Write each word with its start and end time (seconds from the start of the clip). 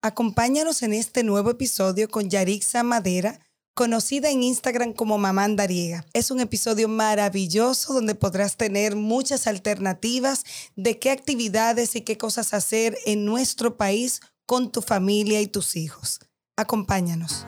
Acompáñanos 0.00 0.84
en 0.84 0.92
este 0.92 1.24
nuevo 1.24 1.50
episodio 1.50 2.08
con 2.08 2.30
Yarixa 2.30 2.84
Madera, 2.84 3.40
conocida 3.74 4.30
en 4.30 4.44
Instagram 4.44 4.92
como 4.92 5.18
Mamá 5.18 5.42
Andariega. 5.42 6.04
Es 6.12 6.30
un 6.30 6.38
episodio 6.38 6.86
maravilloso 6.86 7.94
donde 7.94 8.14
podrás 8.14 8.56
tener 8.56 8.94
muchas 8.94 9.48
alternativas 9.48 10.44
de 10.76 11.00
qué 11.00 11.10
actividades 11.10 11.96
y 11.96 12.02
qué 12.02 12.16
cosas 12.16 12.54
hacer 12.54 12.96
en 13.06 13.24
nuestro 13.24 13.76
país 13.76 14.20
con 14.46 14.70
tu 14.70 14.82
familia 14.82 15.40
y 15.40 15.48
tus 15.48 15.74
hijos. 15.74 16.20
Acompáñanos. 16.56 17.44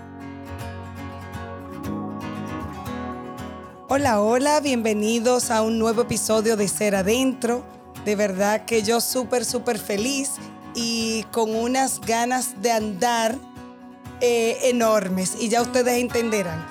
Hola, 3.89 4.21
hola, 4.21 4.59
bienvenidos 4.59 5.53
a 5.53 5.62
un 5.62 5.79
nuevo 5.79 6.03
episodio 6.03 6.57
de 6.57 6.67
Ser 6.67 6.96
Adentro. 6.96 7.64
De 8.05 8.17
verdad 8.17 8.64
que 8.64 8.82
yo 8.82 9.01
súper, 9.01 9.45
súper 9.45 9.79
feliz 9.79 10.32
y 10.75 11.25
con 11.32 11.55
unas 11.55 12.00
ganas 12.00 12.61
de 12.62 12.73
andar 12.73 13.36
eh, 14.21 14.58
enormes 14.64 15.36
y 15.39 15.49
ya 15.49 15.62
ustedes 15.62 15.95
entenderán. 15.95 16.67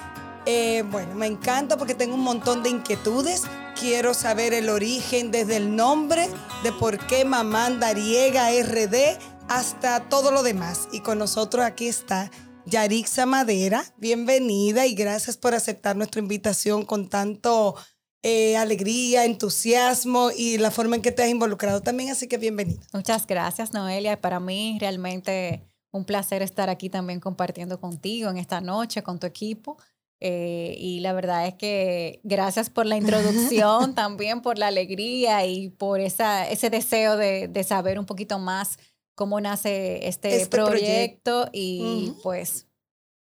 Eh, 0.46 0.84
bueno, 0.90 1.16
me 1.16 1.28
encanta 1.28 1.78
porque 1.78 1.94
tengo 1.94 2.16
un 2.16 2.24
montón 2.24 2.64
de 2.64 2.70
inquietudes. 2.70 3.44
Quiero 3.80 4.14
saber 4.14 4.54
el 4.54 4.70
origen 4.70 5.32
desde 5.32 5.58
el 5.58 5.76
nombre 5.76 6.30
de 6.64 6.72
por 6.72 6.98
qué 7.08 7.26
Mamá 7.26 7.68
Andariega 7.68 8.50
RD 8.52 9.18
hasta 9.48 10.10
todo 10.10 10.32
lo 10.32 10.44
demás. 10.44 10.88
Y 10.92 11.02
con 11.02 11.20
nosotros 11.20 11.66
aquí 11.66 11.88
está 11.88 12.32
Yarixa 12.66 13.26
Madera. 13.26 13.84
Bienvenida 13.98 14.86
y 14.86 14.96
gracias 14.96 15.38
por 15.38 15.54
aceptar 15.54 15.96
nuestra 15.96 16.22
invitación 16.22 16.86
con 16.86 17.10
tanto 17.10 17.76
eh, 18.24 18.58
alegría, 18.58 19.26
entusiasmo 19.26 20.30
y 20.36 20.58
la 20.58 20.72
forma 20.72 20.96
en 20.96 21.02
que 21.02 21.12
te 21.12 21.24
has 21.24 21.30
involucrado 21.30 21.82
también, 21.82 22.10
así 22.10 22.28
que 22.28 22.38
bienvenida. 22.38 22.82
Muchas 22.94 23.26
gracias, 23.26 23.74
Noelia. 23.74 24.20
Para 24.20 24.40
mí 24.40 24.78
realmente 24.80 25.64
un 25.92 26.06
placer 26.06 26.42
estar 26.42 26.70
aquí 26.70 26.90
también 26.90 27.20
compartiendo 27.20 27.80
contigo 27.80 28.30
en 28.30 28.38
esta 28.38 28.62
noche, 28.62 29.04
con 29.04 29.20
tu 29.20 29.28
equipo. 29.28 29.78
Eh, 30.22 30.76
y 30.78 31.00
la 31.00 31.14
verdad 31.14 31.48
es 31.48 31.54
que 31.54 32.20
gracias 32.24 32.70
por 32.70 32.86
la 32.86 32.98
introducción, 32.98 33.96
también 33.96 34.42
por 34.42 34.58
la 34.58 34.68
alegría 34.68 35.46
y 35.46 35.70
por 35.70 36.02
esa, 36.02 36.50
ese 36.50 36.70
deseo 36.70 37.16
de, 37.16 37.48
de 37.48 37.64
saber 37.64 37.98
un 37.98 38.06
poquito 38.06 38.38
más 38.38 38.78
cómo 39.16 39.40
nace 39.42 40.08
este, 40.08 40.36
este 40.36 40.50
proyecto, 40.50 41.50
y 41.52 42.14
pues... 42.24 42.68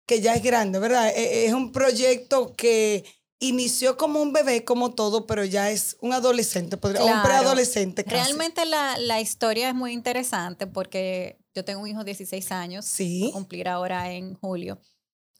Que 0.07 0.21
ya 0.21 0.35
es 0.35 0.43
grande, 0.43 0.77
¿verdad? 0.77 1.09
E, 1.09 1.47
es 1.47 1.53
un 1.53 1.71
proyecto 1.71 2.55
que 2.55 3.03
inició 3.39 3.97
como 3.97 4.21
un 4.21 4.33
bebé, 4.33 4.63
como 4.63 4.93
todo, 4.93 5.27
pero 5.27 5.45
ya 5.45 5.69
es 5.69 5.97
un 6.01 6.13
adolescente, 6.13 6.75
o 6.75 7.05
un 7.05 7.21
preadolescente. 7.21 8.03
Casi. 8.03 8.15
Realmente 8.15 8.65
la, 8.65 8.97
la, 8.97 9.21
historia 9.21 9.69
es 9.69 9.75
muy 9.75 9.93
interesante 9.93 10.67
porque 10.67 11.37
yo 11.53 11.63
tengo 11.63 11.81
un 11.81 11.87
hijo 11.87 11.99
de 11.99 12.05
16 12.05 12.51
años, 12.51 12.85
sí. 12.85 13.29
cumplir 13.33 13.67
ahora 13.67 14.11
en 14.11 14.33
julio. 14.35 14.79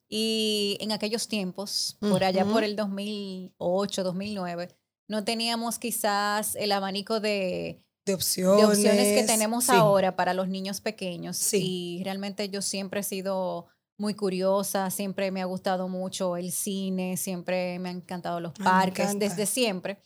Y 0.10 0.78
en 0.80 0.92
aquellos 0.92 1.28
tiempos, 1.28 1.98
por 2.00 2.24
allá 2.24 2.46
por 2.46 2.64
el 2.64 2.76
2008, 2.76 4.04
2009, 4.04 4.70
no 5.10 5.24
teníamos 5.24 5.80
quizás 5.80 6.56
el 6.56 6.72
abanico 6.72 7.20
de, 7.20 7.84
de 8.06 8.14
opciones, 8.14 8.62
de 8.62 8.66
opciones 8.66 9.20
que 9.20 9.28
tenemos 9.28 9.70
ahora 9.70 10.16
para 10.16 10.34
los 10.34 10.48
niños 10.48 10.80
pequeños. 10.80 11.36
Sí. 11.36 11.62
Y 12.00 12.04
realmente 12.04 12.50
yo 12.50 12.62
siempre 12.62 13.02
he 13.02 13.04
sido 13.04 13.68
muy 13.98 14.14
curiosa, 14.14 14.90
siempre 14.92 15.32
me 15.32 15.42
ha 15.42 15.46
gustado 15.46 15.88
mucho 15.88 16.38
el 16.38 16.52
cine, 16.52 17.18
siempre 17.18 17.80
me 17.80 17.90
han 17.90 17.98
encantado 17.98 18.40
los 18.40 18.54
parques, 18.54 19.18
desde 19.18 19.46
siempre. 19.46 20.00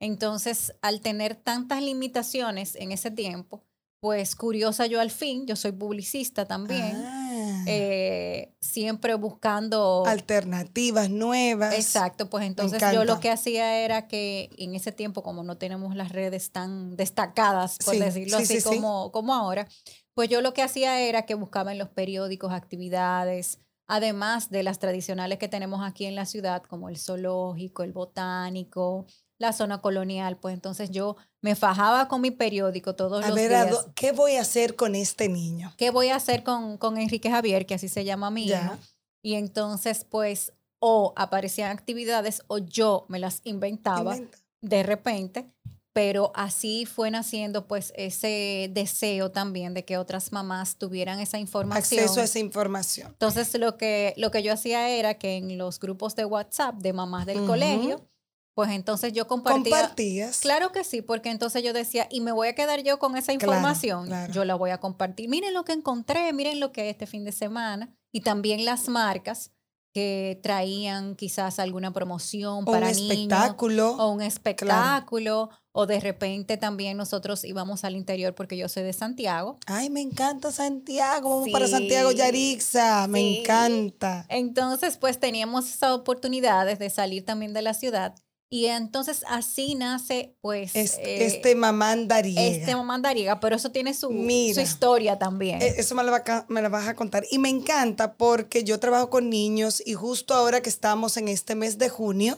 Entonces, 0.00 0.74
al 0.82 1.00
tener 1.00 1.36
tantas 1.36 1.82
limitaciones 1.82 2.74
en 2.76 2.92
ese 2.92 3.10
tiempo, 3.10 3.64
pues 4.02 4.34
curiosa 4.34 4.86
yo 4.86 5.00
al 5.00 5.12
fin, 5.12 5.46
yo 5.46 5.54
soy 5.54 5.70
publicista 5.70 6.44
también, 6.44 6.96
ah. 6.96 7.64
eh, 7.68 8.52
siempre 8.60 9.14
buscando... 9.14 10.02
Alternativas 10.04 11.08
nuevas. 11.08 11.74
Exacto, 11.74 12.28
pues 12.28 12.44
entonces 12.44 12.82
yo 12.92 13.04
lo 13.04 13.20
que 13.20 13.30
hacía 13.30 13.78
era 13.78 14.08
que 14.08 14.50
en 14.58 14.74
ese 14.74 14.90
tiempo, 14.90 15.22
como 15.22 15.44
no 15.44 15.56
tenemos 15.56 15.94
las 15.94 16.10
redes 16.10 16.50
tan 16.50 16.96
destacadas, 16.96 17.78
por 17.84 17.96
decirlo 17.96 18.38
así 18.38 18.60
como, 18.60 19.12
como 19.12 19.34
ahora, 19.34 19.68
pues 20.14 20.28
yo 20.28 20.40
lo 20.40 20.54
que 20.54 20.62
hacía 20.62 21.00
era 21.00 21.22
que 21.26 21.34
buscaba 21.34 21.72
en 21.72 21.78
los 21.78 21.88
periódicos 21.88 22.52
actividades, 22.52 23.58
además 23.86 24.50
de 24.50 24.62
las 24.62 24.78
tradicionales 24.78 25.38
que 25.38 25.48
tenemos 25.48 25.82
aquí 25.84 26.06
en 26.06 26.14
la 26.14 26.26
ciudad, 26.26 26.62
como 26.62 26.88
el 26.88 26.98
zoológico, 26.98 27.82
el 27.82 27.92
botánico, 27.92 29.06
la 29.38 29.52
zona 29.52 29.80
colonial, 29.80 30.38
pues 30.38 30.54
entonces 30.54 30.90
yo 30.90 31.16
me 31.40 31.56
fajaba 31.56 32.08
con 32.08 32.20
mi 32.20 32.30
periódico 32.30 32.94
todos 32.94 33.26
los 33.26 33.36
días. 33.36 33.86
¿Qué 33.94 34.12
voy 34.12 34.36
a 34.36 34.42
hacer 34.42 34.76
con 34.76 34.94
este 34.94 35.28
niño? 35.28 35.74
¿Qué 35.76 35.90
voy 35.90 36.08
a 36.08 36.16
hacer 36.16 36.44
con, 36.44 36.78
con 36.78 36.96
Enrique 36.96 37.30
Javier, 37.30 37.66
que 37.66 37.74
así 37.74 37.88
se 37.88 38.04
llama 38.04 38.30
mi 38.30 38.46
hijo? 38.46 38.78
Y 39.20 39.34
entonces, 39.34 40.04
pues, 40.08 40.52
o 40.78 41.12
aparecían 41.16 41.70
actividades 41.70 42.42
o 42.46 42.58
yo 42.58 43.06
me 43.08 43.18
las 43.18 43.40
inventaba 43.44 44.16
de 44.60 44.82
repente 44.82 45.52
pero 45.92 46.32
así 46.34 46.86
fue 46.86 47.10
naciendo 47.10 47.66
pues 47.66 47.92
ese 47.96 48.70
deseo 48.72 49.30
también 49.30 49.74
de 49.74 49.84
que 49.84 49.98
otras 49.98 50.32
mamás 50.32 50.76
tuvieran 50.76 51.20
esa 51.20 51.38
información. 51.38 52.00
Acceso 52.00 52.20
a 52.20 52.24
esa 52.24 52.38
información. 52.38 53.08
Entonces 53.10 53.54
lo 53.58 53.76
que, 53.76 54.14
lo 54.16 54.30
que 54.30 54.42
yo 54.42 54.52
hacía 54.52 54.88
era 54.88 55.14
que 55.14 55.36
en 55.36 55.58
los 55.58 55.78
grupos 55.78 56.16
de 56.16 56.24
WhatsApp 56.24 56.76
de 56.76 56.92
mamás 56.92 57.26
del 57.26 57.44
colegio, 57.44 58.08
pues 58.54 58.70
entonces 58.70 59.12
yo 59.12 59.26
compartía. 59.26 59.78
¿Compartías? 59.80 60.40
Claro 60.40 60.72
que 60.72 60.84
sí, 60.84 61.02
porque 61.02 61.30
entonces 61.30 61.62
yo 61.62 61.72
decía, 61.72 62.06
y 62.10 62.20
me 62.20 62.32
voy 62.32 62.48
a 62.48 62.54
quedar 62.54 62.82
yo 62.82 62.98
con 62.98 63.16
esa 63.16 63.32
información, 63.32 64.10
yo 64.32 64.44
la 64.44 64.54
voy 64.54 64.70
a 64.70 64.78
compartir. 64.78 65.28
Miren 65.28 65.54
lo 65.54 65.64
que 65.64 65.72
encontré, 65.72 66.32
miren 66.32 66.60
lo 66.60 66.72
que 66.72 66.88
este 66.90 67.06
fin 67.06 67.24
de 67.24 67.32
semana. 67.32 67.94
Y 68.14 68.20
también 68.20 68.66
las 68.66 68.88
marcas 68.88 69.52
que 69.92 70.40
traían 70.42 71.16
quizás 71.16 71.58
alguna 71.58 71.92
promoción 71.92 72.64
para 72.64 72.86
un 72.86 72.92
espectáculo. 72.92 73.96
o 73.98 74.10
un 74.10 74.22
espectáculo 74.22 75.50
o 75.72 75.86
de 75.86 76.00
repente 76.00 76.56
también 76.56 76.96
nosotros 76.96 77.44
íbamos 77.44 77.84
al 77.84 77.96
interior 77.96 78.34
porque 78.34 78.56
yo 78.56 78.68
soy 78.68 78.82
de 78.82 78.92
Santiago. 78.92 79.58
Ay, 79.66 79.90
me 79.90 80.00
encanta 80.00 80.50
Santiago, 80.52 81.30
vamos 81.30 81.48
para 81.50 81.66
Santiago 81.66 82.12
Yarixa, 82.12 83.06
me 83.08 83.40
encanta. 83.40 84.26
Entonces, 84.28 84.96
pues 84.98 85.18
teníamos 85.18 85.68
esas 85.68 85.92
oportunidades 85.92 86.78
de 86.78 86.90
salir 86.90 87.24
también 87.24 87.52
de 87.52 87.62
la 87.62 87.74
ciudad 87.74 88.14
y 88.52 88.66
entonces 88.66 89.24
así 89.28 89.74
nace, 89.76 90.36
pues. 90.42 90.74
Eh, 90.74 91.24
este 91.24 91.54
mamá 91.54 91.92
andariega. 91.92 92.42
Este 92.42 92.76
mamá 92.76 92.96
andariega, 92.96 93.40
pero 93.40 93.56
eso 93.56 93.72
tiene 93.72 93.94
su, 93.94 94.08
su 94.08 94.60
historia 94.60 95.18
también. 95.18 95.62
E, 95.62 95.68
eso 95.78 95.94
me 95.94 96.04
lo, 96.04 96.12
me 96.48 96.60
lo 96.60 96.68
vas 96.68 96.86
a 96.86 96.94
contar. 96.94 97.24
Y 97.30 97.38
me 97.38 97.48
encanta 97.48 98.12
porque 98.12 98.62
yo 98.62 98.78
trabajo 98.78 99.08
con 99.08 99.30
niños 99.30 99.82
y 99.82 99.94
justo 99.94 100.34
ahora 100.34 100.60
que 100.60 100.68
estamos 100.68 101.16
en 101.16 101.28
este 101.28 101.54
mes 101.54 101.78
de 101.78 101.88
junio, 101.88 102.36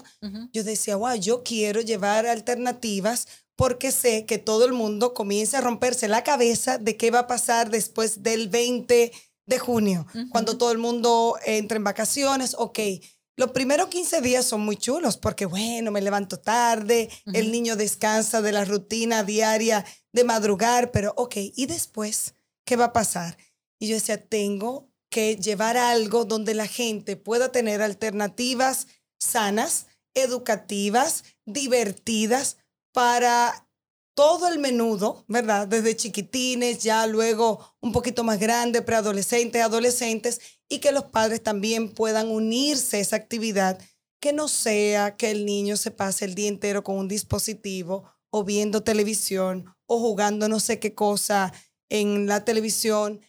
yo 0.53 0.63
decía, 0.63 0.95
wow, 0.95 1.17
yo 1.17 1.43
quiero 1.43 1.81
llevar 1.81 2.29
alternativas 2.29 3.27
porque 3.57 3.91
sé 3.91 4.25
que 4.25 4.39
todo 4.39 4.67
el 4.67 4.73
mundo 4.73 5.15
comienza 5.15 5.59
a 5.59 5.63
romperse 5.63 6.07
la 6.07 6.23
cabeza 6.23 6.79
de 6.79 6.97
qué 6.97 7.11
va 7.11 7.21
a 7.21 7.27
pasar 7.27 7.71
después 7.71 8.23
del 8.23 8.49
20 8.49 9.11
de 9.47 9.59
junio, 9.59 10.07
cuando 10.31 10.57
todo 10.59 10.71
el 10.71 10.79
mundo 10.79 11.37
entra 11.45 11.77
en 11.77 11.83
vacaciones, 11.83 12.55
ok 12.57 12.79
los 13.37 13.51
primeros 13.51 13.89
15 13.89 14.21
días 14.21 14.45
son 14.45 14.61
muy 14.61 14.77
chulos 14.77 15.17
porque, 15.17 15.47
bueno, 15.47 15.91
me 15.91 16.01
levanto 16.01 16.39
tarde, 16.39 17.11
el 17.33 17.51
niño 17.51 17.77
descansa 17.77 18.43
de 18.43 18.53
la 18.53 18.65
rutina 18.65 19.25
diaria 19.25 19.85
de 20.13 20.25
madrugar, 20.25 20.93
pero, 20.93 21.13
ok, 21.17 21.37
¿y 21.55 21.67
después 21.67 22.35
qué 22.65 22.77
va 22.77 22.87
a 22.87 22.93
pasar? 22.93 23.37
Y 23.81 23.89
yo 23.89 23.95
decía, 23.95 24.25
tengo 24.25 24.89
que 25.11 25.37
llevar 25.37 25.77
algo 25.77 26.25
donde 26.25 26.55
la 26.55 26.67
gente 26.67 27.17
pueda 27.17 27.51
tener 27.51 27.83
alternativas 27.83 28.87
sanas, 29.19 29.87
educativas, 30.15 31.25
divertidas 31.45 32.59
para 32.93 33.64
todo 34.15 34.49
el 34.49 34.59
menudo, 34.59 35.25
¿verdad? 35.29 35.67
Desde 35.67 35.97
chiquitines, 35.97 36.83
ya 36.83 37.07
luego 37.07 37.75
un 37.81 37.93
poquito 37.93 38.25
más 38.25 38.39
grande, 38.39 38.83
preadolescentes, 38.83 39.63
adolescentes, 39.63 40.41
y 40.69 40.79
que 40.79 40.93
los 40.93 41.05
padres 41.05 41.43
también 41.43 41.93
puedan 41.93 42.29
unirse 42.29 42.97
a 42.97 43.01
esa 43.01 43.17
actividad, 43.17 43.79
que 44.21 44.33
no 44.33 44.49
sea 44.49 45.17
que 45.17 45.31
el 45.31 45.45
niño 45.45 45.77
se 45.77 45.91
pase 45.91 46.25
el 46.25 46.35
día 46.35 46.49
entero 46.49 46.83
con 46.83 46.97
un 46.97 47.09
dispositivo 47.09 48.05
o 48.31 48.45
viendo 48.45 48.83
televisión 48.83 49.67
o 49.87 49.99
jugando 49.99 50.49
no 50.49 50.61
sé 50.61 50.79
qué 50.79 50.95
cosa 50.95 51.53
en 51.91 52.27
la 52.27 52.45
televisión, 52.45 53.21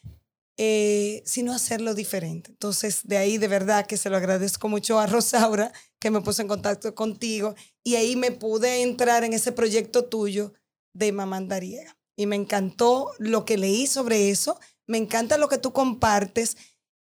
eh, 0.56 1.22
sino 1.26 1.52
hacerlo 1.52 1.94
diferente. 1.94 2.50
Entonces, 2.50 3.00
de 3.04 3.18
ahí 3.18 3.36
de 3.36 3.48
verdad 3.48 3.86
que 3.86 3.98
se 3.98 4.08
lo 4.08 4.16
agradezco 4.16 4.68
mucho 4.68 4.98
a 4.98 5.06
Rosaura, 5.06 5.72
que 6.00 6.10
me 6.10 6.22
puso 6.22 6.40
en 6.42 6.48
contacto 6.48 6.94
contigo, 6.94 7.54
y 7.84 7.96
ahí 7.96 8.16
me 8.16 8.32
pude 8.32 8.82
entrar 8.82 9.22
en 9.24 9.34
ese 9.34 9.52
proyecto 9.52 10.06
tuyo 10.06 10.54
de 10.98 11.12
Mamá 11.12 11.36
Andariega. 11.36 11.96
Y 12.16 12.26
me 12.26 12.36
encantó 12.36 13.12
lo 13.18 13.44
que 13.44 13.58
leí 13.58 13.86
sobre 13.86 14.30
eso, 14.30 14.58
me 14.86 14.98
encanta 14.98 15.36
lo 15.36 15.48
que 15.48 15.58
tú 15.58 15.72
compartes. 15.72 16.56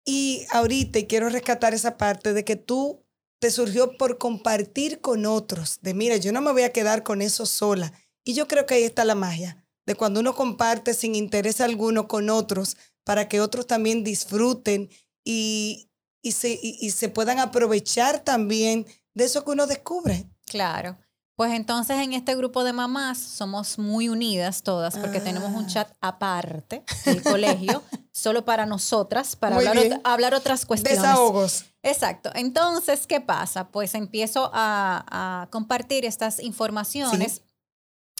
Y 0.04 0.46
ahorita 0.50 1.00
quiero 1.06 1.28
rescatar 1.28 1.74
esa 1.74 1.96
parte 1.96 2.32
de 2.32 2.44
que 2.44 2.56
tú 2.56 3.04
te 3.38 3.50
surgió 3.50 3.96
por 3.96 4.18
compartir 4.18 5.00
con 5.00 5.26
otros, 5.26 5.78
de 5.82 5.94
mira, 5.94 6.16
yo 6.16 6.32
no 6.32 6.40
me 6.40 6.52
voy 6.52 6.62
a 6.62 6.72
quedar 6.72 7.02
con 7.02 7.20
eso 7.22 7.46
sola. 7.46 7.92
Y 8.24 8.34
yo 8.34 8.48
creo 8.48 8.66
que 8.66 8.74
ahí 8.74 8.84
está 8.84 9.04
la 9.04 9.14
magia, 9.14 9.64
de 9.84 9.94
cuando 9.94 10.20
uno 10.20 10.34
comparte 10.34 10.94
sin 10.94 11.14
interés 11.14 11.60
alguno 11.60 12.08
con 12.08 12.30
otros 12.30 12.76
para 13.04 13.28
que 13.28 13.40
otros 13.40 13.66
también 13.66 14.02
disfruten 14.02 14.88
y, 15.22 15.90
y, 16.22 16.32
se, 16.32 16.58
y 16.60 16.90
se 16.90 17.08
puedan 17.08 17.38
aprovechar 17.38 18.24
también 18.24 18.86
de 19.14 19.24
eso 19.24 19.44
que 19.44 19.50
uno 19.52 19.66
descubre. 19.66 20.28
Claro. 20.46 20.98
Pues 21.36 21.52
entonces 21.52 21.98
en 21.98 22.14
este 22.14 22.34
grupo 22.34 22.64
de 22.64 22.72
mamás 22.72 23.18
somos 23.18 23.78
muy 23.78 24.08
unidas 24.08 24.62
todas 24.62 24.96
porque 24.96 25.20
tenemos 25.20 25.52
un 25.52 25.66
ah. 25.66 25.68
chat 25.68 25.92
aparte 26.00 26.82
del 27.04 27.22
colegio, 27.22 27.82
solo 28.10 28.46
para 28.46 28.64
nosotras, 28.64 29.36
para 29.36 29.58
hablar, 30.04 30.32
otras 30.32 30.64
cuestiones. 30.64 31.02
Desahogos. 31.02 31.66
Exacto. 31.82 32.30
Entonces, 32.34 33.06
¿qué 33.06 33.20
pasa? 33.20 33.68
Pues 33.68 33.94
empiezo 33.94 34.50
a, 34.54 35.46
compartir 35.50 36.06
estas 36.06 36.40
informaciones, 36.40 37.42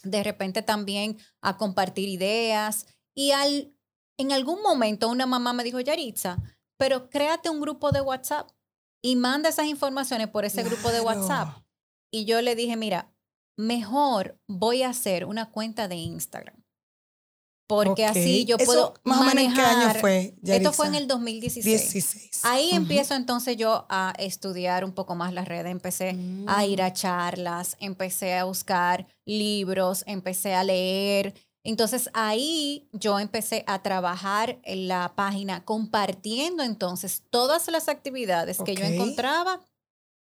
de 0.03 0.21
repente 0.21 0.61
también 0.61 1.17
a 1.41 1.57
compartir 1.57 2.07
ideas 2.09 2.85
y 3.15 3.31
al, 3.31 3.73
en 4.19 4.31
algún 4.31 4.61
momento 4.61 5.09
una 5.09 5.25
mamá 5.25 5.53
me 5.53 5.63
dijo, 5.63 5.79
Yaritza, 5.79 6.37
pero 6.77 7.09
créate 7.09 7.49
un 7.49 7.61
grupo 7.61 7.91
de 7.91 8.01
WhatsApp 8.01 8.51
y 9.01 9.15
manda 9.15 9.49
esas 9.49 9.65
informaciones 9.65 10.27
por 10.27 10.45
ese 10.45 10.61
grupo 10.61 10.91
de 10.91 11.01
WhatsApp. 11.01 11.66
Y 12.11 12.25
yo 12.25 12.41
le 12.41 12.55
dije, 12.55 12.75
mira, 12.75 13.13
mejor 13.57 14.39
voy 14.47 14.83
a 14.83 14.89
hacer 14.89 15.25
una 15.25 15.51
cuenta 15.51 15.87
de 15.87 15.95
Instagram. 15.95 16.63
Porque 17.67 18.05
así 18.05 18.45
yo 18.45 18.57
puedo 18.57 18.93
más 19.03 19.25
manejar. 19.25 19.55
qué 19.55 19.61
año 19.61 19.93
fue? 19.99 20.35
Esto 20.41 20.71
fue 20.71 20.87
en 20.87 20.95
el 20.95 21.05
2016. 21.05 22.39
Ahí 22.43 22.71
empiezo 22.71 23.13
entonces 23.13 23.57
yo 23.57 23.85
a 23.89 24.13
estudiar 24.17 24.85
un 24.85 24.93
poco 24.93 25.15
más 25.15 25.33
las 25.33 25.49
redes. 25.49 25.69
Empecé 25.69 26.17
a 26.47 26.65
ir 26.65 26.81
a 26.81 26.89
mm. 26.89 26.93
charlas, 26.93 27.75
empecé 27.81 28.35
a 28.35 28.45
buscar 28.45 29.05
libros, 29.25 30.05
empecé 30.07 30.55
a 30.55 30.63
leer. 30.63 31.33
Entonces 31.65 32.09
ahí 32.13 32.87
yo 32.93 33.19
empecé 33.19 33.65
a 33.67 33.83
trabajar 33.83 34.59
en 34.63 34.87
la 34.87 35.13
página 35.15 35.65
compartiendo 35.65 36.63
entonces 36.63 37.23
todas 37.29 37.67
las 37.67 37.89
actividades 37.89 38.59
que 38.63 38.75
yo 38.75 38.85
encontraba 38.85 39.59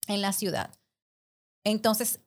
en 0.07 0.21
la 0.21 0.35
ciudad. 0.35 0.71
Entonces, 1.65 2.21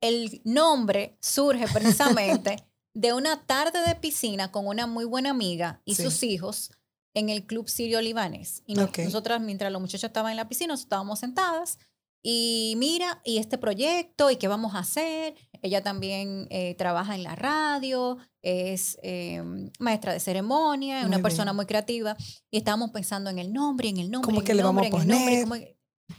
el 0.00 0.40
nombre 0.44 1.18
surge 1.20 1.66
precisamente 1.68 2.56
de 2.94 3.12
una 3.12 3.46
tarde 3.46 3.80
de 3.86 3.94
piscina 3.94 4.50
con 4.50 4.66
una 4.66 4.86
muy 4.86 5.04
buena 5.04 5.30
amiga 5.30 5.82
y 5.84 5.94
sus 5.94 6.22
hijos 6.22 6.72
en 7.14 7.28
el 7.28 7.46
Club 7.46 7.68
Sirio 7.68 8.00
Libanés. 8.00 8.62
Y 8.66 8.74
nosotras, 8.74 9.40
mientras 9.40 9.72
los 9.72 9.80
muchachos 9.80 10.04
estaban 10.04 10.30
en 10.32 10.36
la 10.36 10.48
piscina, 10.48 10.74
estábamos 10.74 11.18
sentadas 11.18 11.78
y 12.22 12.74
mira, 12.76 13.20
y 13.24 13.38
este 13.38 13.58
proyecto, 13.58 14.30
y 14.30 14.36
qué 14.36 14.48
vamos 14.48 14.74
a 14.74 14.80
hacer. 14.80 15.34
Ella 15.62 15.82
también 15.82 16.46
eh, 16.50 16.74
trabaja 16.74 17.14
en 17.14 17.22
la 17.22 17.36
radio, 17.36 18.18
es 18.42 18.98
em, 19.02 19.70
maestra 19.78 20.12
de 20.12 20.20
ceremonia, 20.20 21.00
es 21.00 21.06
una 21.06 21.20
persona 21.20 21.52
muy 21.52 21.66
creativa. 21.66 22.16
Y 22.50 22.58
estábamos 22.58 22.90
pensando 22.90 23.30
en 23.30 23.38
el 23.38 23.52
nombre, 23.52 23.88
en 23.88 23.98
el 23.98 24.10
nombre. 24.10 24.26
¿Cómo 24.26 24.44
que 24.44 24.54
le 24.54 24.62
vamos 24.62 24.86
a 24.86 24.90
poner? 24.90 25.76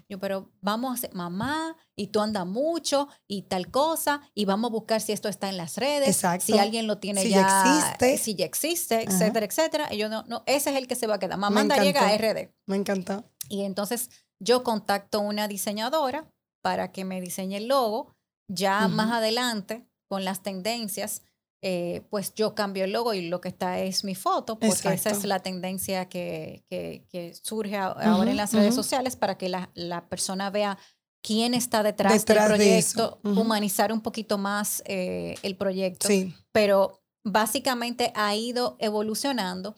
Yo, 0.08 0.20
pero 0.20 0.52
vamos 0.62 0.92
a 0.92 0.94
hacer 0.96 1.14
mamá 1.14 1.76
y 1.96 2.08
tú 2.08 2.22
andas 2.22 2.46
mucho 2.46 3.08
y 3.28 3.44
tal 3.44 3.70
cosa 3.70 4.22
y 4.34 4.46
vamos 4.46 4.70
a 4.70 4.74
buscar 4.74 5.02
si 5.02 5.12
esto 5.12 5.30
está 5.30 5.50
en 5.50 5.58
las 5.58 5.78
redes, 5.78 6.22
si 6.40 6.58
alguien 6.58 6.88
lo 6.88 7.00
tiene 7.00 7.28
ya, 7.30 7.78
existe. 7.78 8.18
si 8.18 8.36
ya 8.36 8.46
existe, 8.46 9.04
etcétera, 9.04 9.46
etcétera. 9.46 9.94
Y 9.94 9.98
yo 9.98 10.10
no, 10.10 10.24
no, 10.24 10.44
ese 10.46 10.72
es 10.72 10.76
el 10.78 10.88
que 10.88 10.96
se 10.96 11.08
va 11.08 11.16
a 11.16 11.20
quedar. 11.20 11.38
Mamá 11.38 11.62
anda 11.62 11.78
llega 11.78 12.08
a 12.08 12.18
RD. 12.18 12.50
Me 12.68 12.76
encanta. 12.76 13.26
Y 13.50 13.64
entonces 13.64 14.10
yo 14.40 14.64
contacto 14.64 15.20
una 15.20 15.48
diseñadora 15.48 16.32
para 16.62 16.92
que 16.92 17.06
me 17.06 17.22
diseñe 17.22 17.58
el 17.58 17.68
logo. 17.68 18.16
Ya 18.52 18.88
más 18.88 19.12
adelante, 19.12 19.88
con 20.08 20.26
las 20.26 20.42
tendencias, 20.42 21.22
eh, 21.62 22.04
pues 22.10 22.34
yo 22.36 22.56
cambio 22.56 22.86
el 22.86 22.94
logo 22.94 23.14
y 23.14 23.28
lo 23.28 23.42
que 23.42 23.50
está 23.50 23.80
es 23.80 24.06
mi 24.06 24.16
foto, 24.16 24.58
porque 24.58 24.94
esa 24.94 25.10
es 25.10 25.26
la 25.26 25.40
tendencia 25.40 26.08
que, 26.08 26.64
que, 26.70 27.34
surge 27.34 27.76
ahora 27.76 28.32
en 28.32 28.38
las 28.38 28.54
redes 28.54 28.74
sociales 28.74 29.18
para 29.18 29.38
que 29.38 29.50
la, 29.50 29.70
la, 29.74 30.08
persona 30.08 30.50
vea 30.52 30.78
quién 31.22 31.54
está 31.54 31.84
detrás, 31.84 32.26
del 32.26 32.38
proyecto, 32.38 33.20
humanizar 33.24 33.92
un 33.92 34.00
poquito 34.00 34.38
más 34.38 34.82
eh, 34.86 35.36
el 35.44 35.58
proyecto. 35.58 36.08
Sí. 36.08 36.34
Pero 36.54 37.04
básicamente 37.26 38.14
ha 38.16 38.34
ido 38.36 38.78
evolucionando 38.80 39.76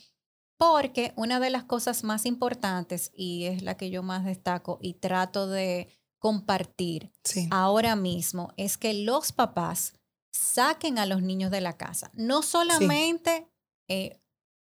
porque 0.57 1.13
una 1.16 1.39
de 1.39 1.50
las 1.50 1.63
cosas 1.63 2.04
más 2.04 2.27
importantes, 2.27 3.10
y 3.16 3.45
es 3.45 3.63
la 3.63 3.75
que 3.75 3.89
yo 3.89 4.04
más 4.04 4.24
destaco 4.24 4.77
y 4.80 4.94
trato 4.94 5.48
de 5.48 5.88
compartir 6.19 7.12
ahora 7.50 7.95
mismo, 7.95 8.54
es 8.56 8.77
que 8.77 8.94
los 8.94 9.31
papás 9.31 9.94
saquen 10.31 11.00
a 11.00 11.06
los 11.06 11.22
niños 11.22 11.51
de 11.51 11.62
la 11.62 11.78
casa. 11.78 12.12
No 12.13 12.42
solamente 12.42 13.48
eh, 13.88 14.19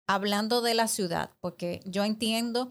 hablando 0.07 0.63
de 0.63 0.75
la 0.75 0.89
ciudad, 0.89 1.31
porque 1.41 1.81
yo 1.85 2.05
entiendo 2.05 2.71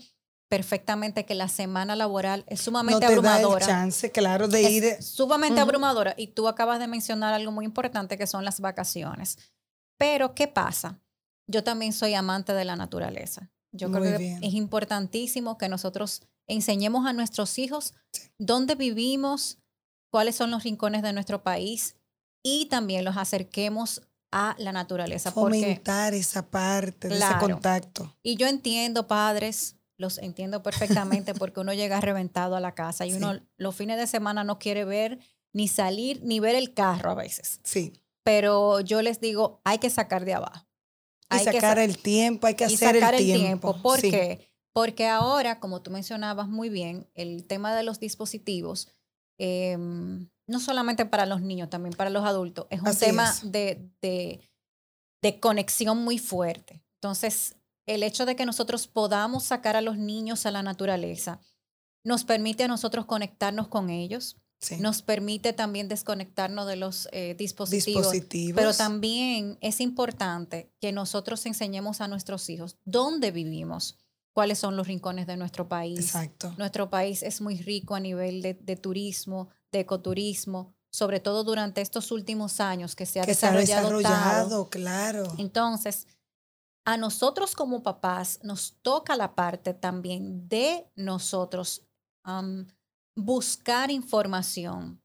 perfectamente 0.50 1.26
que 1.26 1.36
la 1.36 1.50
semana 1.50 1.96
laboral 1.96 2.46
es 2.48 2.62
sumamente 2.62 2.96
no 2.96 3.00
te 3.00 3.06
abrumadora. 3.08 3.66
Da 3.66 3.72
el 3.72 3.78
chance, 3.78 4.12
claro, 4.12 4.48
de 4.48 4.62
ir. 4.64 5.04
Sumamente 5.04 5.60
abrumadora. 5.60 6.14
Y 6.18 6.28
tú 6.28 6.48
acabas 6.48 6.80
de 6.80 6.88
mencionar 6.88 7.34
algo 7.34 7.52
muy 7.52 7.66
importante 7.66 8.18
que 8.18 8.28
son 8.28 8.46
las 8.46 8.60
vacaciones. 8.60 9.38
Pero, 9.98 10.34
¿qué 10.34 10.48
pasa? 10.48 11.02
Yo 11.48 11.64
también 11.64 11.94
soy 11.94 12.14
amante 12.14 12.54
de 12.54 12.66
la 12.66 12.76
naturaleza. 12.76 13.52
Yo 13.72 13.92
creo 13.92 14.18
que 14.18 14.40
es 14.42 14.54
importantísimo 14.54 15.58
que 15.58 15.70
nosotros 15.70 16.22
enseñemos 16.48 17.06
a 17.06 17.14
nuestros 17.14 17.60
hijos 17.60 17.94
dónde 18.40 18.76
vivimos, 18.76 19.60
cuáles 20.10 20.36
son 20.36 20.52
los 20.52 20.64
rincones 20.64 21.04
de 21.04 21.14
nuestro 21.14 21.44
país, 21.44 21.97
y 22.48 22.66
también 22.68 23.04
los 23.04 23.18
acerquemos 23.18 24.02
a 24.32 24.56
la 24.58 24.72
naturaleza. 24.72 25.32
Fomentar 25.32 26.14
esa 26.14 26.50
parte, 26.50 27.10
ese 27.10 27.38
contacto. 27.40 28.16
Y 28.24 28.38
yo 28.38 28.48
entiendo, 28.48 29.08
padres, 29.08 29.76
los 29.98 30.18
entiendo 30.18 30.64
perfectamente 30.64 31.34
porque 31.36 31.60
uno 31.60 31.74
llega 31.74 32.00
reventado 32.00 32.56
a 32.56 32.62
la 32.62 32.74
casa 32.74 33.06
y 33.06 33.14
uno 33.14 33.40
los 33.58 33.76
fines 33.76 33.98
de 33.98 34.08
semana 34.08 34.46
no 34.46 34.60
quiere 34.60 34.86
ver 34.86 35.20
ni 35.54 35.68
salir 35.68 36.22
ni 36.24 36.40
ver 36.40 36.56
el 36.56 36.74
carro 36.74 37.12
a 37.12 37.16
veces. 37.16 37.60
Sí. 37.64 37.94
Pero 38.24 38.80
yo 38.80 39.02
les 39.02 39.20
digo, 39.20 39.60
hay 39.66 39.80
que 39.80 39.90
sacar 39.90 40.24
de 40.24 40.36
abajo. 40.36 40.66
Hay 41.30 41.46
que 41.46 41.54
sacar 41.54 41.80
el 41.80 41.98
tiempo, 41.98 42.48
hay 42.48 42.56
que 42.56 42.66
hacer 42.66 42.96
sacar 42.96 43.16
el, 43.16 43.26
tiempo. 43.26 43.82
¿Por 43.82 44.00
qué? 44.00 44.54
Porque 44.72 45.08
ahora, 45.08 45.60
como 45.60 45.82
tú 45.82 45.92
mencionabas 45.92 46.48
muy 46.48 46.70
bien, 46.70 47.10
el 47.14 47.46
tema 47.46 47.76
de 47.76 47.84
los 47.84 48.00
dispositivos, 48.00 48.90
eh, 49.38 49.78
no 50.48 50.60
solamente 50.60 51.06
para 51.06 51.26
los 51.26 51.42
niños, 51.42 51.70
también 51.70 51.94
para 51.94 52.10
los 52.10 52.26
adultos. 52.26 52.66
Es 52.70 52.82
un 52.82 52.96
tema 52.96 53.34
De, 53.44 53.90
de, 54.02 55.40
conexión 55.40 56.04
muy 56.04 56.18
fuerte. 56.18 56.82
Entonces, 56.96 57.58
el 57.86 58.02
hecho 58.02 58.26
de 58.26 58.38
que 58.38 58.46
nosotros 58.46 58.88
podamos 58.88 59.44
sacar 59.44 59.76
a 59.76 59.82
los 59.82 59.98
niños 59.98 60.46
a 60.46 60.52
la 60.52 60.64
naturaleza 60.64 61.42
nos 62.06 62.24
permite 62.24 62.64
a 62.64 62.68
nosotros 62.70 63.06
conectarnos 63.06 63.68
con 63.68 63.90
ellos. 63.90 64.38
Nos 64.80 65.04
permite 65.04 65.54
también 65.54 65.88
desconectarnos 65.88 66.66
de 66.66 66.78
los 66.78 67.08
eh, 67.12 67.36
dispositivos, 67.38 68.12
dispositivos. 68.12 68.56
Pero 68.56 68.74
también 68.74 69.58
es 69.62 69.82
importante 69.82 70.72
que 70.80 70.92
nosotros 70.92 71.46
enseñemos 71.46 72.02
a 72.02 72.08
nuestros 72.08 72.50
hijos 72.50 72.80
dónde 72.84 73.30
vivimos, 73.30 74.00
cuáles 74.34 74.58
son 74.58 74.76
los 74.76 74.88
rincones 74.88 75.28
de 75.28 75.38
nuestro 75.38 75.68
país. 75.68 76.00
Exacto. 76.00 76.56
Nuestro 76.58 76.90
país 76.90 77.22
es 77.22 77.40
muy 77.40 77.58
rico 77.58 77.94
a 77.94 78.00
nivel 78.00 78.42
de, 78.42 78.56
de 78.56 78.76
turismo, 78.78 79.50
de 79.72 79.80
ecoturismo, 79.80 80.76
sobre 80.90 81.20
todo 81.20 81.44
durante 81.44 81.82
estos 81.82 82.12
últimos 82.12 82.60
años 82.60 82.96
que 82.96 83.06
se 83.06 83.20
ha 83.20 83.26
desarrollado. 83.26 84.70
claro. 84.70 85.34
Entonces, 85.38 86.08
a 86.86 86.96
nosotros 86.96 87.54
como 87.54 87.84
papás 87.84 88.40
nos 88.44 88.78
toca 88.82 89.16
la 89.18 89.36
parte 89.36 89.74
también 89.74 90.48
de 90.48 90.90
nosotros 90.96 91.84
buscar 93.16 93.92
información, 93.92 95.02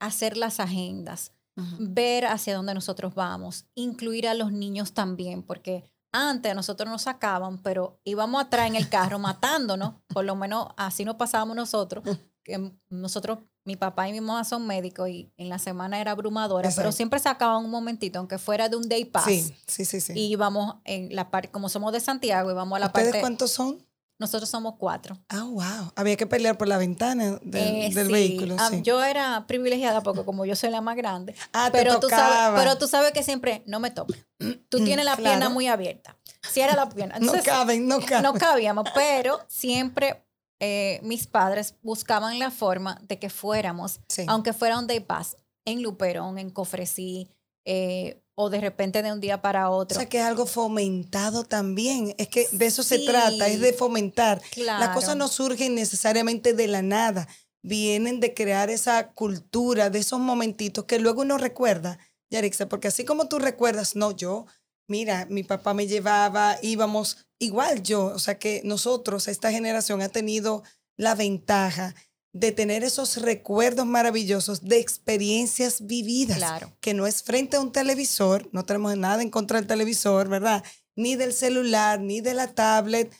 hacer 0.00 0.36
las 0.36 0.60
agendas, 0.60 1.32
ver 1.78 2.26
hacia 2.26 2.54
dónde 2.54 2.74
nosotros 2.74 3.14
vamos, 3.14 3.66
incluir 3.74 4.26
a 4.28 4.34
los 4.34 4.52
niños 4.52 4.92
también, 4.92 5.42
porque 5.42 5.84
antes 6.12 6.52
a 6.52 6.54
nosotros 6.54 6.88
nos 6.88 7.02
sacaban, 7.02 7.62
pero 7.62 8.00
íbamos 8.04 8.42
atrás 8.42 8.68
en 8.68 8.76
el 8.76 8.88
carro 8.88 9.18
matándonos, 9.18 9.94
por 10.08 10.24
lo 10.24 10.34
menos 10.34 10.68
así 10.76 11.04
nos 11.04 11.16
pasábamos 11.16 11.56
nosotros, 11.56 12.04
que 12.44 12.72
nosotros 12.88 13.38
mi 13.64 13.76
papá 13.76 14.08
y 14.08 14.12
mi 14.12 14.20
mamá 14.20 14.44
son 14.44 14.66
médicos 14.66 15.08
y 15.08 15.30
en 15.36 15.48
la 15.48 15.58
semana 15.58 16.00
era 16.00 16.12
abrumadora, 16.12 16.70
pero 16.74 16.92
siempre 16.92 17.18
sacaban 17.18 17.64
un 17.64 17.70
momentito, 17.70 18.18
aunque 18.18 18.38
fuera 18.38 18.68
de 18.68 18.76
un 18.76 18.88
day 18.88 19.04
pass. 19.04 19.24
Sí, 19.24 19.54
sí, 19.66 19.84
sí. 19.84 20.00
sí. 20.00 20.12
Y 20.14 20.32
íbamos 20.32 20.76
en 20.84 21.14
la 21.14 21.30
parte, 21.30 21.50
como 21.50 21.68
somos 21.68 21.92
de 21.92 22.00
Santiago, 22.00 22.50
íbamos 22.50 22.76
a 22.76 22.80
la 22.80 22.86
¿Ustedes 22.86 23.08
parte. 23.08 23.20
cuántos 23.20 23.50
son? 23.50 23.84
Nosotros 24.20 24.50
somos 24.50 24.74
cuatro. 24.76 25.16
Ah, 25.30 25.44
wow. 25.44 25.92
Había 25.96 26.14
que 26.14 26.26
pelear 26.26 26.58
por 26.58 26.68
la 26.68 26.76
ventana 26.76 27.38
del, 27.42 27.96
eh, 27.96 28.04
vehículo. 28.04 28.54
Sí. 28.68 28.82
Yo 28.82 29.02
era 29.02 29.46
privilegiada 29.46 30.02
porque 30.02 30.26
como 30.26 30.44
yo 30.44 30.54
soy 30.56 30.68
la 30.68 30.82
más 30.82 30.96
grande. 30.96 31.34
Ah, 31.54 31.70
pero 31.72 31.98
tú 31.98 32.08
sabes, 32.08 32.60
pero 32.60 32.76
tú 32.76 32.86
sabes 32.86 33.12
que 33.12 33.22
siempre 33.22 33.62
no 33.66 33.80
me 33.80 33.90
toques. 33.90 34.26
Tú 34.68 34.84
tienes 34.84 35.04
la 35.06 35.16
pierna 35.16 35.48
muy 35.48 35.68
abierta. 35.68 36.16
Si 36.50 36.60
era 36.60 36.76
la 36.76 36.88
pierna. 36.88 37.18
no 37.18 37.32
caben, 37.42 37.88
no 37.88 38.00
caben. 38.00 38.22
No 38.22 38.34
cabíamos, 38.34 38.88
pero 38.94 39.40
siempre 39.48 40.22
eh, 40.60 41.00
mis 41.02 41.26
padres 41.26 41.74
buscaban 41.82 42.38
la 42.38 42.50
forma 42.50 43.00
de 43.08 43.18
que 43.18 43.30
fuéramos, 43.30 44.00
aunque 44.26 44.52
fuera 44.52 44.78
un 44.78 44.86
day 44.86 45.00
pass, 45.00 45.36
en 45.64 45.82
Luperón, 45.82 46.38
en 46.38 46.50
Cofresí, 46.50 47.30
eh, 47.64 48.22
o 48.34 48.48
de 48.48 48.60
repente 48.60 49.02
de 49.02 49.12
un 49.12 49.20
día 49.20 49.42
para 49.42 49.70
otro. 49.70 49.96
O 49.96 50.00
sea, 50.00 50.08
que 50.08 50.18
es 50.18 50.24
algo 50.24 50.46
fomentado 50.46 51.44
también. 51.44 52.14
Es 52.16 52.28
que 52.28 52.46
de 52.52 52.66
eso 52.66 52.82
se 52.82 53.00
trata, 53.00 53.48
es 53.48 53.60
de 53.60 53.72
fomentar. 53.72 54.40
Las 54.56 54.90
cosas 54.90 55.16
no 55.16 55.28
surgen 55.28 55.74
necesariamente 55.74 56.54
de 56.54 56.66
la 56.66 56.80
nada, 56.80 57.28
vienen 57.62 58.20
de 58.20 58.32
crear 58.32 58.70
esa 58.70 59.12
cultura, 59.12 59.90
de 59.90 59.98
esos 59.98 60.20
momentitos 60.20 60.84
que 60.84 60.98
luego 60.98 61.22
uno 61.22 61.36
recuerda, 61.36 61.98
Yarixa, 62.30 62.68
porque 62.68 62.88
así 62.88 63.04
como 63.04 63.28
tú 63.28 63.38
recuerdas, 63.38 63.96
no, 63.96 64.12
yo, 64.12 64.46
mira, 64.90 65.26
mi 65.30 65.44
papá 65.44 65.72
me 65.72 65.86
llevaba, 65.86 66.58
íbamos 66.62 67.26
igual 67.38 67.82
yo, 67.82 68.06
o 68.06 68.18
sea 68.18 68.38
que 68.38 68.60
nosotros, 68.64 69.28
esta 69.28 69.50
generación 69.50 70.02
ha 70.02 70.08
tenido 70.08 70.62
la 70.96 71.14
ventaja 71.14 71.94
de 72.32 72.52
tener 72.52 72.84
esos 72.84 73.16
recuerdos 73.16 73.86
maravillosos 73.86 74.62
de 74.64 74.78
experiencias 74.78 75.86
vividas, 75.86 76.38
claro. 76.38 76.76
que 76.80 76.92
no 76.92 77.06
es 77.06 77.22
frente 77.22 77.56
a 77.56 77.60
un 77.60 77.72
televisor, 77.72 78.48
no 78.52 78.64
tenemos 78.64 78.96
nada 78.96 79.22
en 79.22 79.30
contra 79.30 79.58
del 79.58 79.66
televisor, 79.66 80.28
¿verdad? 80.28 80.62
Ni 80.94 81.16
del 81.16 81.32
celular, 81.32 82.00
ni 82.00 82.20
de 82.20 82.34
la 82.34 82.48
tablet, 82.48 83.12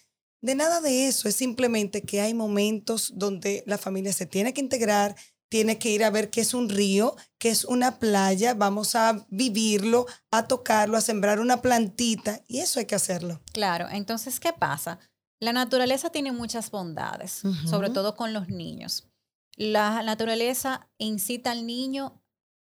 de 0.43 0.55
nada 0.55 0.81
de 0.81 1.07
eso, 1.07 1.29
es 1.29 1.37
simplemente 1.37 2.03
que 2.03 2.21
hay 2.21 2.35
momentos 2.35 3.13
donde 3.17 3.63
la 3.67 3.79
familia 3.79 4.13
se 4.13 4.27
tiene 4.27 4.53
que 4.53 4.61
integrar, 4.61 5.15
tiene 5.51 5.79
que 5.79 5.91
ir 5.91 6.05
a 6.05 6.11
ver 6.11 6.31
qué 6.31 6.41
es 6.41 6.55
un 6.55 6.69
río, 6.69 7.17
qué 7.39 7.51
es 7.51 7.65
una 7.65 7.99
playa, 7.99 8.55
vamos 8.55 8.95
a 8.95 9.27
vivirlo, 9.29 10.07
a 10.31 10.47
tocarlo, 10.47 10.97
a 10.97 11.01
sembrar 11.01 11.41
una 11.41 11.61
plantita, 11.61 12.41
y 12.47 12.61
eso 12.61 12.79
hay 12.79 12.87
que 12.87 12.95
hacerlo. 12.95 13.43
Claro, 13.53 13.89
entonces, 13.91 14.41
¿qué 14.41 14.53
pasa? 14.53 15.01
La 15.41 15.53
naturaleza 15.53 16.11
tiene 16.11 16.33
muchas 16.33 16.71
bondades, 16.71 17.43
sobre 17.69 17.91
todo 17.91 18.15
con 18.15 18.33
los 18.33 18.49
niños. 18.49 19.09
La 19.57 20.03
naturaleza 20.03 20.89
incita 20.99 21.51
al 21.51 21.67
niño 21.67 22.23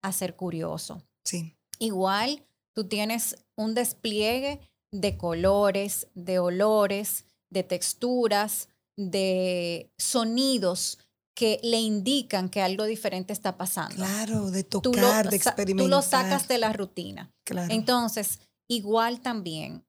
a 0.02 0.14
ser 0.14 0.36
curioso. 0.36 1.04
Sí. 1.26 1.58
Igual 1.80 2.46
tú 2.74 2.88
tienes 2.88 3.44
un 3.56 3.74
despliegue 3.74 4.62
de 4.92 5.18
colores, 5.18 6.08
de 6.14 6.40
olores, 6.40 7.26
de 7.50 7.64
texturas, 7.64 8.70
de 8.96 9.92
sonidos 9.98 11.00
que 11.40 11.58
le 11.64 11.80
indican 11.80 12.50
que 12.50 12.62
algo 12.62 12.84
diferente 12.84 13.32
está 13.32 13.56
pasando. 13.56 13.96
Claro, 13.96 14.52
de 14.52 14.66
tocar, 14.66 15.30
de 15.30 15.38
experimentar. 15.38 15.86
Tú 15.86 15.90
lo 15.90 16.02
sacas 16.02 16.50
de 16.50 16.58
la 16.58 16.74
rutina. 16.74 17.34
Claro. 17.46 17.74
Entonces, 17.74 18.42
igual 18.68 19.22
también 19.22 19.86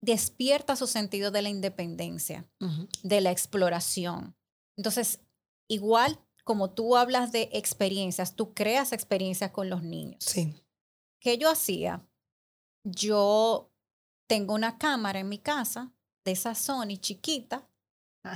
despierta 0.00 0.76
su 0.76 0.86
sentido 0.86 1.32
de 1.32 1.42
la 1.42 1.48
independencia, 1.48 2.48
de 3.02 3.20
la 3.20 3.32
exploración. 3.32 4.36
Entonces, 4.78 5.18
igual 5.68 6.20
como 6.44 6.70
tú 6.70 6.96
hablas 6.96 7.32
de 7.32 7.50
experiencias, 7.52 8.36
tú 8.36 8.54
creas 8.54 8.92
experiencias 8.92 9.50
con 9.50 9.70
los 9.70 9.82
niños. 9.82 10.22
Sí. 10.24 10.54
¿Qué 11.20 11.36
yo 11.36 11.50
hacía? 11.50 12.06
Yo 12.84 13.72
tengo 14.28 14.54
una 14.54 14.78
cámara 14.78 15.18
en 15.18 15.28
mi 15.28 15.38
casa 15.38 15.92
de 16.24 16.30
esa 16.30 16.54
Sony 16.54 16.96
chiquita, 17.00 17.68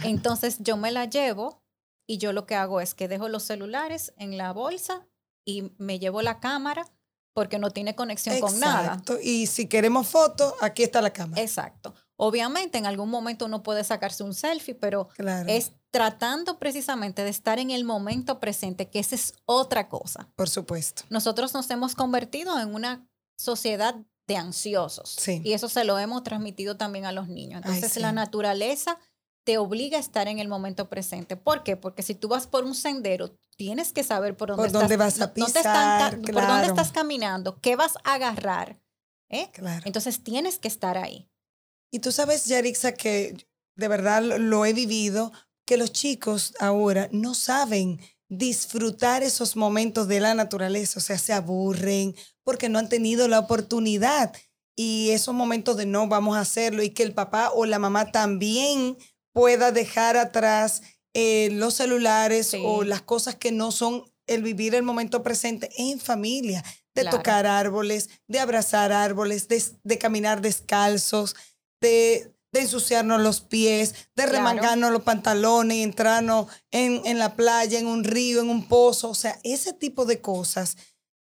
entonces 0.02 0.58
yo 0.58 0.76
me 0.76 0.90
la 0.90 1.04
llevo 1.04 1.63
y 2.06 2.18
yo 2.18 2.32
lo 2.32 2.46
que 2.46 2.54
hago 2.54 2.80
es 2.80 2.94
que 2.94 3.08
dejo 3.08 3.28
los 3.28 3.42
celulares 3.42 4.12
en 4.16 4.36
la 4.36 4.52
bolsa 4.52 5.06
y 5.44 5.72
me 5.78 5.98
llevo 5.98 6.22
la 6.22 6.40
cámara 6.40 6.86
porque 7.34 7.58
no 7.58 7.70
tiene 7.70 7.94
conexión 7.94 8.38
con 8.40 8.58
nada. 8.60 9.02
Y 9.22 9.46
si 9.48 9.66
queremos 9.66 10.08
fotos, 10.08 10.54
aquí 10.60 10.84
está 10.84 11.02
la 11.02 11.12
cámara. 11.12 11.42
Exacto. 11.42 11.94
Obviamente 12.16 12.78
en 12.78 12.86
algún 12.86 13.10
momento 13.10 13.46
uno 13.46 13.62
puede 13.62 13.82
sacarse 13.82 14.22
un 14.22 14.34
selfie, 14.34 14.74
pero 14.74 15.08
es 15.48 15.72
tratando 15.90 16.58
precisamente 16.58 17.24
de 17.24 17.30
estar 17.30 17.58
en 17.58 17.70
el 17.70 17.84
momento 17.84 18.38
presente, 18.38 18.88
que 18.88 19.00
esa 19.00 19.16
es 19.16 19.34
otra 19.46 19.88
cosa. 19.88 20.28
Por 20.36 20.48
supuesto. 20.48 21.02
Nosotros 21.10 21.52
nos 21.54 21.68
hemos 21.70 21.96
convertido 21.96 22.58
en 22.60 22.72
una 22.72 23.08
sociedad 23.36 23.96
de 24.28 24.36
ansiosos. 24.36 25.16
Sí. 25.18 25.42
Y 25.44 25.52
eso 25.52 25.68
se 25.68 25.84
lo 25.84 25.98
hemos 25.98 26.22
transmitido 26.22 26.76
también 26.76 27.04
a 27.04 27.12
los 27.12 27.28
niños. 27.28 27.62
Entonces 27.64 27.96
la 28.00 28.12
naturaleza 28.12 28.98
te 29.44 29.58
obliga 29.58 29.98
a 29.98 30.00
estar 30.00 30.26
en 30.26 30.38
el 30.38 30.48
momento 30.48 30.88
presente. 30.88 31.36
¿Por 31.36 31.62
qué? 31.62 31.76
Porque 31.76 32.02
si 32.02 32.14
tú 32.14 32.28
vas 32.28 32.46
por 32.46 32.64
un 32.64 32.74
sendero, 32.74 33.36
tienes 33.56 33.92
que 33.92 34.02
saber 34.02 34.36
por 34.36 34.48
dónde, 34.48 34.62
¿Por 34.62 34.72
dónde 34.72 34.96
vas 34.96 35.20
a 35.20 35.32
pisar, 35.32 36.20
por 36.20 36.46
dónde 36.46 36.66
estás 36.66 36.92
caminando, 36.92 37.60
qué 37.60 37.76
vas 37.76 37.96
a 38.04 38.14
agarrar. 38.14 38.80
¿eh? 39.28 39.50
Claro. 39.52 39.82
Entonces 39.84 40.22
tienes 40.24 40.58
que 40.58 40.68
estar 40.68 40.96
ahí. 40.96 41.28
Y 41.90 42.00
tú 42.00 42.10
sabes, 42.10 42.46
Yarixa, 42.46 42.92
que 42.92 43.46
de 43.76 43.88
verdad 43.88 44.22
lo 44.22 44.64
he 44.64 44.72
vivido, 44.72 45.32
que 45.66 45.76
los 45.76 45.92
chicos 45.92 46.54
ahora 46.58 47.08
no 47.12 47.34
saben 47.34 48.00
disfrutar 48.28 49.22
esos 49.22 49.56
momentos 49.56 50.08
de 50.08 50.20
la 50.20 50.34
naturaleza, 50.34 50.98
o 50.98 51.02
sea, 51.02 51.18
se 51.18 51.32
aburren 51.32 52.14
porque 52.42 52.68
no 52.68 52.78
han 52.78 52.88
tenido 52.88 53.28
la 53.28 53.38
oportunidad 53.38 54.34
y 54.76 55.10
esos 55.10 55.34
momentos 55.34 55.76
de 55.76 55.86
no 55.86 56.08
vamos 56.08 56.36
a 56.36 56.40
hacerlo 56.40 56.82
y 56.82 56.90
que 56.90 57.02
el 57.02 57.14
papá 57.14 57.50
o 57.54 57.64
la 57.64 57.78
mamá 57.78 58.10
también 58.10 58.96
pueda 59.34 59.72
dejar 59.72 60.16
atrás 60.16 60.82
eh, 61.12 61.50
los 61.52 61.74
celulares 61.74 62.56
o 62.58 62.84
las 62.84 63.02
cosas 63.02 63.34
que 63.34 63.52
no 63.52 63.70
son 63.70 64.10
el 64.26 64.42
vivir 64.42 64.74
el 64.74 64.82
momento 64.82 65.22
presente 65.22 65.68
en 65.76 66.00
familia, 66.00 66.64
de 66.94 67.04
tocar 67.04 67.46
árboles, 67.46 68.08
de 68.28 68.38
abrazar 68.38 68.92
árboles, 68.92 69.48
de, 69.48 69.98
caminar 69.98 70.40
descalzos, 70.40 71.36
de, 71.80 72.32
ensuciarnos 72.52 73.20
los 73.20 73.40
pies, 73.40 73.94
de 74.14 74.26
remangarnos 74.26 74.92
los 74.92 75.02
pantalones, 75.02 75.78
entrarnos 75.78 76.46
en, 76.70 77.02
en 77.04 77.18
la 77.18 77.34
playa, 77.34 77.80
en 77.80 77.88
un 77.88 78.04
río, 78.04 78.40
en 78.40 78.48
un 78.48 78.68
pozo, 78.68 79.10
o 79.10 79.14
sea, 79.14 79.38
ese 79.42 79.72
tipo 79.72 80.04
de 80.06 80.20
cosas 80.20 80.76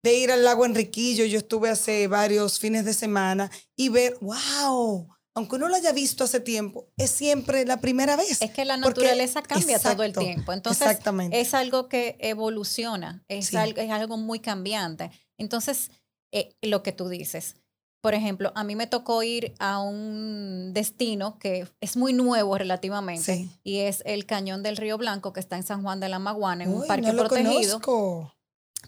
de 0.03 0.15
ir 0.15 0.31
al 0.31 0.43
lago 0.43 0.65
Enriquillo, 0.65 1.25
yo 1.25 1.37
estuve 1.37 1.69
hace 1.69 2.07
varios 2.07 2.59
fines 2.59 2.83
de 2.83 2.93
semana 2.93 3.49
y 3.77 3.87
ver, 3.87 4.17
wow, 4.19 5.07
aunque 5.33 5.55
uno 5.55 5.69
lo 5.69 5.75
haya 5.75 5.91
visto 5.93 6.23
hace 6.23 6.39
tiempo, 6.39 6.87
es 6.97 7.09
siempre 7.09 7.65
la 7.65 7.77
primera 7.77 8.15
vez. 8.15 8.41
Es 8.41 8.51
que 8.51 8.65
la 8.65 8.77
naturaleza 8.77 9.41
cambia 9.41 9.79
todo 9.79 10.03
el 10.03 10.13
tiempo. 10.13 10.51
Entonces, 10.53 10.99
es 11.31 11.53
algo 11.53 11.87
que 11.87 12.17
evoluciona, 12.19 13.23
es, 13.27 13.53
algo, 13.55 13.79
es 13.79 13.91
algo 13.91 14.17
muy 14.17 14.39
cambiante. 14.39 15.09
Entonces, 15.37 15.91
eh, 16.31 16.55
lo 16.61 16.83
que 16.83 16.91
tú 16.91 17.07
dices, 17.07 17.55
por 18.01 18.13
ejemplo, 18.13 18.51
a 18.55 18.63
mí 18.63 18.75
me 18.75 18.87
tocó 18.87 19.21
ir 19.23 19.53
a 19.59 19.79
un 19.79 20.71
destino 20.73 21.37
que 21.37 21.67
es 21.79 21.95
muy 21.95 22.13
nuevo 22.13 22.57
relativamente 22.57 23.47
y 23.63 23.79
es 23.79 24.01
el 24.05 24.25
Cañón 24.25 24.63
del 24.63 24.75
Río 24.75 24.97
Blanco 24.97 25.33
que 25.33 25.39
está 25.39 25.55
en 25.55 25.63
San 25.63 25.83
Juan 25.83 25.99
de 25.99 26.09
la 26.09 26.19
Maguana, 26.19 26.63
en 26.63 26.73
un 26.73 26.87
parque 26.87 27.13
protegido. 27.13 27.79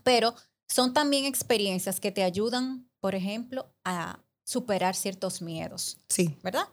Pero 0.04 0.34
son 0.68 0.94
también 0.94 1.26
experiencias 1.26 2.00
que 2.00 2.12
te 2.12 2.24
ayudan, 2.24 2.90
por 3.00 3.14
ejemplo, 3.14 3.72
a 3.86 4.20
superar 4.44 4.96
ciertos 4.96 5.42
miedos. 5.42 6.00
Sí. 6.10 6.38
¿Verdad? 6.44 6.68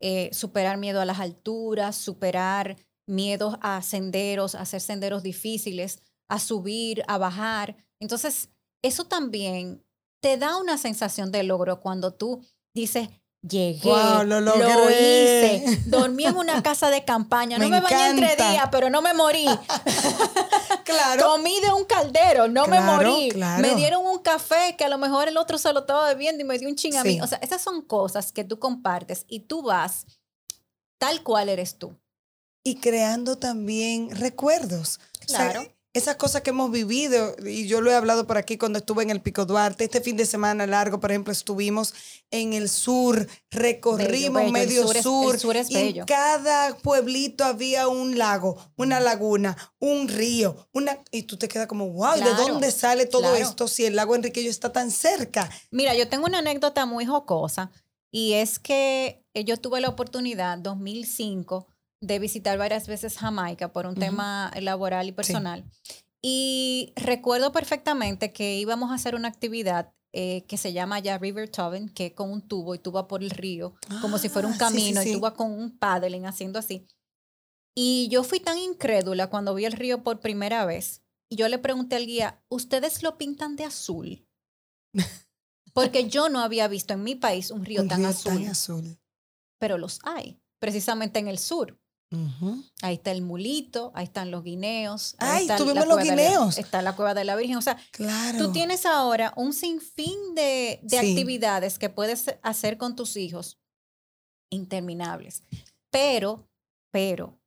Eh, 0.00 0.30
superar 0.32 0.76
miedo 0.76 1.00
a 1.00 1.04
las 1.04 1.18
alturas, 1.18 1.96
superar 1.96 2.76
miedos 3.06 3.56
a 3.60 3.82
senderos, 3.82 4.54
a 4.54 4.60
hacer 4.60 4.80
senderos 4.80 5.22
difíciles, 5.22 6.02
a 6.28 6.38
subir, 6.38 7.02
a 7.08 7.18
bajar. 7.18 7.76
Entonces, 8.00 8.50
eso 8.82 9.06
también 9.06 9.84
te 10.20 10.36
da 10.36 10.58
una 10.58 10.78
sensación 10.78 11.32
de 11.32 11.42
logro 11.42 11.80
cuando 11.80 12.14
tú 12.14 12.44
dices, 12.74 13.08
Llegué, 13.40 13.88
lo, 13.88 14.90
hice, 14.90 15.80
dormí 15.86 16.24
en 16.24 16.36
una 16.36 16.60
casa 16.64 16.90
de 16.90 17.04
campaña, 17.04 17.56
no 17.56 17.68
me 17.68 17.80
bañé 17.80 18.08
entre 18.08 18.34
días, 18.34 18.68
pero 18.72 18.90
no 18.90 19.00
me 19.00 19.14
morí. 19.14 19.46
claro. 20.84 21.24
Comí 21.24 21.60
de 21.60 21.72
un 21.72 21.84
caldero, 21.84 22.48
no 22.48 22.66
me 22.66 22.80
morí. 22.80 23.30
Me 23.60 23.76
dieron 23.76 24.04
un 24.04 24.18
café 24.18 24.74
que 24.76 24.84
a 24.84 24.88
lo 24.88 24.98
mejor 24.98 25.28
el 25.28 25.36
otro 25.36 25.56
se 25.56 25.72
lo 25.72 25.80
estaba 25.80 26.08
bebiendo 26.08 26.42
y 26.42 26.46
me 26.46 26.58
dio 26.58 26.68
un 26.68 26.74
ching 26.74 26.96
a 26.96 27.04
mí. 27.04 27.20
O 27.20 27.28
sea, 27.28 27.38
esas 27.38 27.62
son 27.62 27.82
cosas 27.82 28.32
que 28.32 28.42
tú 28.42 28.58
compartes 28.58 29.24
y 29.28 29.40
tú 29.40 29.62
vas 29.62 30.06
tal 30.98 31.22
cual 31.22 31.48
eres 31.48 31.78
tú. 31.78 31.96
Y 32.64 32.80
creando 32.80 33.38
también 33.38 34.10
recuerdos. 34.10 34.98
Claro 35.26 35.64
esas 35.94 36.16
cosas 36.16 36.42
que 36.42 36.50
hemos 36.50 36.70
vivido, 36.70 37.34
y 37.44 37.66
yo 37.66 37.80
lo 37.80 37.90
he 37.90 37.94
hablado 37.94 38.26
por 38.26 38.36
aquí 38.36 38.58
cuando 38.58 38.78
estuve 38.78 39.02
en 39.02 39.10
el 39.10 39.22
Pico 39.22 39.46
Duarte, 39.46 39.84
este 39.84 40.00
fin 40.00 40.16
de 40.16 40.26
semana 40.26 40.66
largo, 40.66 41.00
por 41.00 41.10
ejemplo, 41.10 41.32
estuvimos 41.32 41.94
en 42.30 42.52
el 42.52 42.68
sur, 42.68 43.26
recorrimos 43.50 44.52
medio 44.52 44.86
sur, 44.86 45.36
y 45.68 45.76
en 45.76 46.04
cada 46.04 46.76
pueblito 46.76 47.44
había 47.44 47.88
un 47.88 48.18
lago, 48.18 48.56
una 48.76 49.00
laguna, 49.00 49.56
un 49.78 50.08
río, 50.08 50.68
una 50.72 51.02
y 51.10 51.22
tú 51.22 51.38
te 51.38 51.48
quedas 51.48 51.66
como, 51.66 51.90
wow, 51.90 52.16
¿de 52.16 52.34
dónde 52.34 52.70
sale 52.70 53.06
todo 53.06 53.34
esto 53.34 53.66
si 53.66 53.86
el 53.86 53.96
lago 53.96 54.14
Enriquillo 54.14 54.50
está 54.50 54.72
tan 54.72 54.90
cerca? 54.90 55.50
Mira, 55.70 55.94
yo 55.94 56.08
tengo 56.08 56.26
una 56.26 56.38
anécdota 56.38 56.84
muy 56.86 57.06
jocosa 57.06 57.70
y 58.10 58.34
es 58.34 58.58
que 58.58 59.24
eh, 59.34 59.44
yo 59.44 59.56
tuve 59.56 59.80
la 59.80 59.88
oportunidad 59.88 60.58
2005 60.58 61.66
de 62.00 62.18
visitar 62.18 62.58
varias 62.58 62.86
veces 62.86 63.18
Jamaica 63.18 63.72
por 63.72 63.86
un 63.86 63.94
tema 63.94 64.52
laboral 64.60 65.08
y 65.08 65.12
personal. 65.12 65.64
Y 66.22 66.92
recuerdo 66.96 67.52
perfectamente 67.52 68.32
que 68.32 68.56
íbamos 68.58 68.90
a 68.90 68.94
hacer 68.94 69.14
una 69.14 69.28
actividad 69.28 69.92
eh, 70.12 70.44
que 70.46 70.56
se 70.56 70.72
llama 70.72 70.98
ya 71.00 71.18
River 71.18 71.48
Tobin, 71.48 71.88
que 71.90 72.06
es 72.06 72.12
con 72.12 72.30
un 72.30 72.40
tubo 72.40 72.74
y 72.74 72.78
tú 72.78 72.90
vas 72.90 73.04
por 73.04 73.22
el 73.22 73.30
río, 73.30 73.74
como 74.00 74.18
si 74.18 74.28
fuera 74.28 74.48
un 74.48 74.54
ah, 74.54 74.58
camino, 74.58 75.02
y 75.02 75.12
tú 75.12 75.20
vas 75.20 75.34
con 75.34 75.52
un 75.52 75.76
paddling 75.78 76.26
haciendo 76.26 76.58
así. 76.58 76.86
Y 77.74 78.08
yo 78.10 78.24
fui 78.24 78.40
tan 78.40 78.58
incrédula 78.58 79.28
cuando 79.28 79.54
vi 79.54 79.64
el 79.64 79.72
río 79.72 80.02
por 80.02 80.20
primera 80.20 80.64
vez. 80.64 81.02
Y 81.30 81.36
yo 81.36 81.46
le 81.48 81.58
pregunté 81.58 81.96
al 81.96 82.06
guía, 82.06 82.42
¿ustedes 82.48 83.02
lo 83.02 83.18
pintan 83.18 83.54
de 83.54 83.64
azul? 83.64 84.26
Porque 85.74 86.08
yo 86.08 86.28
no 86.28 86.40
había 86.40 86.66
visto 86.66 86.94
en 86.94 87.04
mi 87.04 87.14
país 87.14 87.50
un 87.50 87.64
río, 87.64 87.86
tan, 87.86 88.04
azul, 88.06 88.44
azul. 88.46 88.98
Pero 89.58 89.78
los 89.78 90.00
hay, 90.04 90.40
precisamente 90.58 91.18
en 91.18 91.28
el 91.28 91.38
sur. 91.38 91.78
Ahí 92.80 92.94
está 92.94 93.10
el 93.10 93.20
mulito, 93.20 93.92
ahí 93.94 94.04
están 94.04 94.30
los 94.30 94.42
guineos. 94.42 95.14
Ahí 95.18 95.46
Ay, 95.48 95.58
tuvimos 95.58 95.86
los 95.86 96.02
guineos. 96.02 96.56
está 96.56 96.80
la 96.80 96.96
cueva 96.96 97.12
de 97.12 97.24
la 97.24 97.36
Virgen. 97.36 97.56
O 97.56 97.62
sea, 97.62 97.78
tú 98.38 98.50
tienes 98.50 98.86
ahora 98.86 99.34
un 99.36 99.52
sinfín 99.52 100.34
de, 100.34 100.80
actividades 100.84 101.78
que 101.78 101.90
puedes 101.90 102.34
hacer 102.42 102.78
con 102.78 102.96
tus 102.96 103.16
hijos 103.16 103.58
interminables. 104.50 105.42
Pero, 105.90 106.48
pero, 106.90 107.38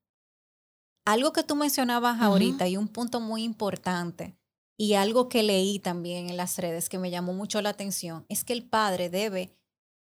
algo 1.06 1.34
que 1.34 1.44
tú 1.44 1.56
mencionabas 1.56 2.22
ahorita 2.22 2.68
y 2.68 2.78
un 2.78 2.88
punto 2.88 3.20
muy 3.20 3.44
importante 3.44 4.38
y 4.78 4.94
algo 4.94 5.28
que 5.28 5.42
leí 5.42 5.80
también 5.80 6.30
en 6.30 6.38
las 6.38 6.58
redes 6.60 6.88
que 6.88 7.00
me 7.00 7.10
llamó 7.10 7.34
mucho 7.34 7.62
la 7.62 7.70
atención 7.70 8.26
es 8.30 8.44
que 8.44 8.54
el 8.54 8.68
padre 8.68 9.10
debe 9.10 9.56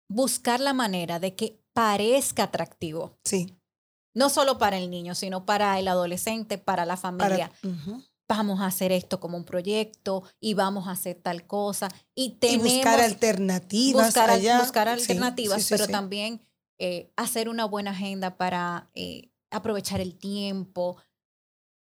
buscar 0.08 0.60
la 0.60 0.74
manera 0.74 1.18
de 1.18 1.34
que 1.34 1.62
parezca 1.72 2.44
atractivo. 2.44 3.18
Sí 3.24 3.59
no 4.14 4.28
solo 4.28 4.58
para 4.58 4.78
el 4.78 4.90
niño, 4.90 5.14
sino 5.14 5.44
para 5.44 5.78
el 5.78 5.88
adolescente, 5.88 6.58
para 6.58 6.84
la 6.84 6.96
familia. 6.96 7.50
Vamos 8.28 8.60
a 8.60 8.66
hacer 8.66 8.92
esto 8.92 9.18
como 9.18 9.36
un 9.36 9.44
proyecto 9.44 10.22
y 10.38 10.54
vamos 10.54 10.86
a 10.86 10.92
hacer 10.92 11.16
tal 11.20 11.46
cosa. 11.46 11.88
Y, 12.14 12.36
tenemos, 12.38 12.72
buscar 12.72 13.00
alternativas. 13.00 14.06
Buscar, 14.06 14.60
buscar 14.60 14.88
alternativas, 14.88 15.66
pero 15.68 15.88
también 15.88 16.40
eh, 16.78 17.12
hacer 17.16 17.48
una 17.48 17.64
buena 17.64 17.90
agenda 17.90 18.36
para 18.36 18.88
eh, 18.94 19.30
aprovechar 19.50 20.00
el 20.00 20.16
tiempo, 20.16 20.96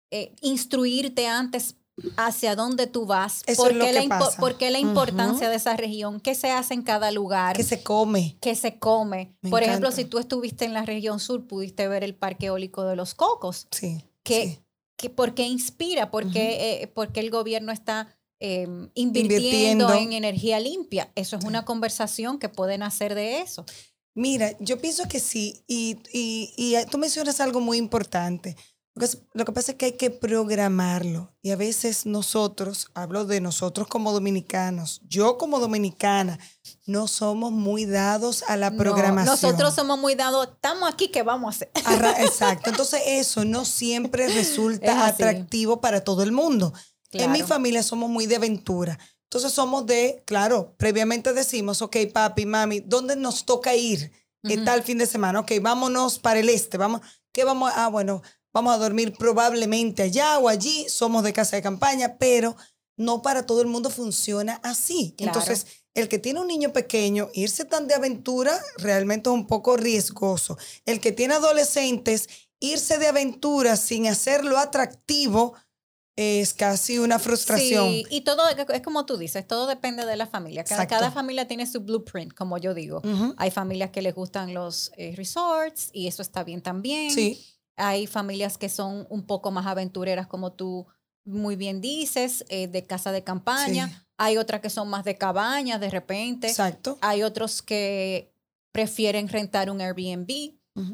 eh, 0.09 0.33
instruirte 0.41 1.27
antes 1.27 1.75
hacia 2.17 2.55
dónde 2.55 2.87
tú 2.87 3.05
vas, 3.05 3.43
Eso 3.45 3.63
por, 3.63 3.77
qué 3.77 3.93
la, 3.93 4.31
por 4.39 4.57
qué 4.57 4.71
la 4.71 4.79
importancia 4.79 5.49
de 5.49 5.55
esa 5.55 5.75
región, 5.75 6.19
qué 6.19 6.35
se 6.35 6.51
hace 6.51 6.73
en 6.73 6.83
cada 6.83 7.11
lugar. 7.11 7.55
¿Qué 7.55 7.63
se 7.63 7.83
come. 7.83 8.37
¿Qué 8.41 8.55
se 8.55 8.79
come. 8.79 9.35
por 9.49 9.63
ejemplo, 9.63 9.91
si 9.91 10.05
tú 10.05 10.19
estuviste 10.19 10.65
en 10.65 10.73
la 10.73 10.85
región 10.85 11.19
sur, 11.19 11.45
pudiste 11.47 11.87
ver 11.87 12.03
el 12.03 12.15
Parque 12.15 12.47
Eólico 12.47 12.83
de 12.83 12.95
los 12.95 13.13
Cocos. 13.13 13.67
Sí. 13.71 14.03
Que, 14.23 14.59
que 14.97 15.09
¿Por 15.09 15.33
qué 15.33 15.43
inspira? 15.43 16.11
¿Por 16.11 16.31
qué, 16.31 16.83
eh, 16.83 16.93
el 17.15 17.29
gobierno 17.29 17.71
está 17.71 18.15
em, 18.39 18.89
invirtiendo, 18.93 19.93
en 19.93 20.13
energía 20.13 20.59
limpia? 20.59 21.11
Eso 21.15 21.37
es 21.37 21.45
una 21.45 21.65
conversación 21.65 22.39
que 22.39 22.49
pueden 22.49 22.83
hacer 22.83 23.15
de 23.15 23.41
eso. 23.41 23.65
Mira, 24.13 24.57
yo 24.59 24.79
pienso 24.79 25.07
que 25.07 25.19
sí, 25.19 25.63
y, 25.67 25.97
y, 26.11 26.53
y 26.57 26.75
tú 26.91 26.97
mencionas 26.97 27.39
algo 27.39 27.61
muy 27.61 27.77
importante. 27.77 28.57
Lo 28.93 29.45
que 29.45 29.51
pasa 29.53 29.71
es 29.71 29.77
que 29.77 29.85
hay 29.85 29.91
que 29.93 30.09
programarlo 30.09 31.33
y 31.41 31.51
a 31.51 31.55
veces 31.55 32.05
nosotros, 32.05 32.87
hablo 32.93 33.25
de 33.25 33.39
nosotros 33.39 33.87
como 33.87 34.11
dominicanos, 34.11 35.01
yo 35.07 35.37
como 35.37 35.59
dominicana, 35.59 36.37
no 36.85 37.07
somos 37.07 37.53
muy 37.53 37.85
dados 37.85 38.43
a 38.47 38.57
la 38.57 38.71
programación. 38.71 39.33
nosotros 39.33 39.73
somos 39.73 39.97
muy 39.97 40.15
dados, 40.15 40.49
estamos 40.53 40.91
aquí, 40.91 41.07
¿qué 41.07 41.23
vamos 41.23 41.47
a 41.47 41.55
hacer? 41.55 41.71
Exacto, 42.19 42.69
entonces 42.69 43.01
eso 43.05 43.45
no 43.45 43.63
siempre 43.63 44.27
resulta 44.27 45.07
atractivo 45.07 45.79
para 45.79 46.03
todo 46.03 46.23
el 46.23 46.33
mundo. 46.33 46.73
En 47.11 47.31
mi 47.31 47.43
familia 47.43 47.83
somos 47.83 48.09
muy 48.09 48.25
de 48.25 48.35
aventura. 48.35 48.99
Entonces 49.23 49.53
somos 49.53 49.85
de, 49.85 50.23
claro, 50.25 50.75
previamente 50.77 51.31
decimos, 51.31 51.81
ok, 51.81 51.95
papi, 52.13 52.45
mami, 52.45 52.81
¿dónde 52.81 53.15
nos 53.15 53.45
toca 53.45 53.73
ir? 53.73 54.11
¿Qué 54.43 54.57
tal 54.57 54.83
fin 54.83 54.97
de 54.97 55.05
semana? 55.05 55.39
Ok, 55.39 55.53
vámonos 55.61 56.19
para 56.19 56.41
el 56.41 56.49
este, 56.49 56.77
vamos, 56.77 56.99
¿qué 57.31 57.45
vamos? 57.45 57.71
Ah, 57.73 57.87
bueno, 57.87 58.21
vamos 58.53 58.73
a 58.73 58.77
dormir 58.77 59.13
probablemente 59.17 60.03
allá 60.03 60.39
o 60.39 60.47
allí, 60.47 60.87
somos 60.89 61.23
de 61.23 61.33
casa 61.33 61.55
de 61.55 61.61
campaña, 61.61 62.17
pero 62.17 62.55
no 62.97 63.21
para 63.21 63.45
todo 63.45 63.61
el 63.61 63.67
mundo 63.67 63.89
funciona 63.89 64.59
así. 64.63 65.15
Entonces, 65.17 65.65
el 65.93 66.07
que 66.07 66.19
tiene 66.19 66.39
un 66.39 66.47
niño 66.47 66.71
pequeño, 66.71 67.29
irse 67.33 67.65
tan 67.65 67.87
de 67.87 67.95
aventura 67.95 68.59
realmente 68.77 69.29
es 69.29 69.33
un 69.33 69.47
poco 69.47 69.77
riesgoso. 69.77 70.57
El 70.85 70.99
que 70.99 71.11
tiene 71.11 71.33
adolescentes, 71.33 72.29
irse 72.59 72.97
de 72.97 73.07
aventura 73.07 73.75
sin 73.75 74.07
hacerlo 74.07 74.57
atractivo, 74.57 75.55
es 76.15 76.53
casi 76.53 76.99
una 76.99 77.19
frustración. 77.19 77.89
Sí, 77.89 78.05
y 78.09 78.21
todo 78.21 78.43
es 78.47 78.81
como 78.81 79.05
tú 79.05 79.17
dices, 79.17 79.47
todo 79.47 79.65
depende 79.65 80.05
de 80.05 80.15
la 80.17 80.27
familia. 80.27 80.63
Cada, 80.63 81.11
familia 81.11 81.47
tiene 81.47 81.65
su 81.65 81.81
blueprint, 81.81 82.33
como 82.33 82.57
yo 82.57 82.73
digo. 82.73 83.01
Hay 83.37 83.51
familias 83.51 83.91
que 83.91 84.01
les 84.01 84.13
gustan 84.13 84.53
los 84.53 84.91
eh, 84.97 85.13
resorts 85.15 85.89
y 85.93 86.07
eso 86.07 86.21
está 86.21 86.43
bien 86.43 86.61
también. 86.61 87.11
Sí. 87.11 87.43
Hay 87.77 88.07
familias 88.07 88.57
que 88.57 88.69
son 88.69 89.07
un 89.09 89.25
poco 89.25 89.51
más 89.51 89.65
aventureras, 89.65 90.27
como 90.27 90.53
tú 90.53 90.87
muy 91.25 91.55
bien 91.55 91.81
dices, 91.81 92.45
eh, 92.49 92.67
de 92.67 92.85
casa 92.85 93.11
de 93.11 93.23
campaña. 93.23 94.05
Hay 94.17 94.37
otras 94.37 94.61
que 94.61 94.69
son 94.69 94.89
más 94.89 95.03
de 95.03 95.17
cabaña 95.17 95.79
de 95.79 95.89
repente. 95.89 96.47
Exacto. 96.47 96.97
Hay 97.01 97.23
otros 97.23 97.61
que 97.61 98.33
prefieren 98.71 99.27
rentar 99.27 99.69
un 99.69 99.81
Airbnb. 99.81 100.27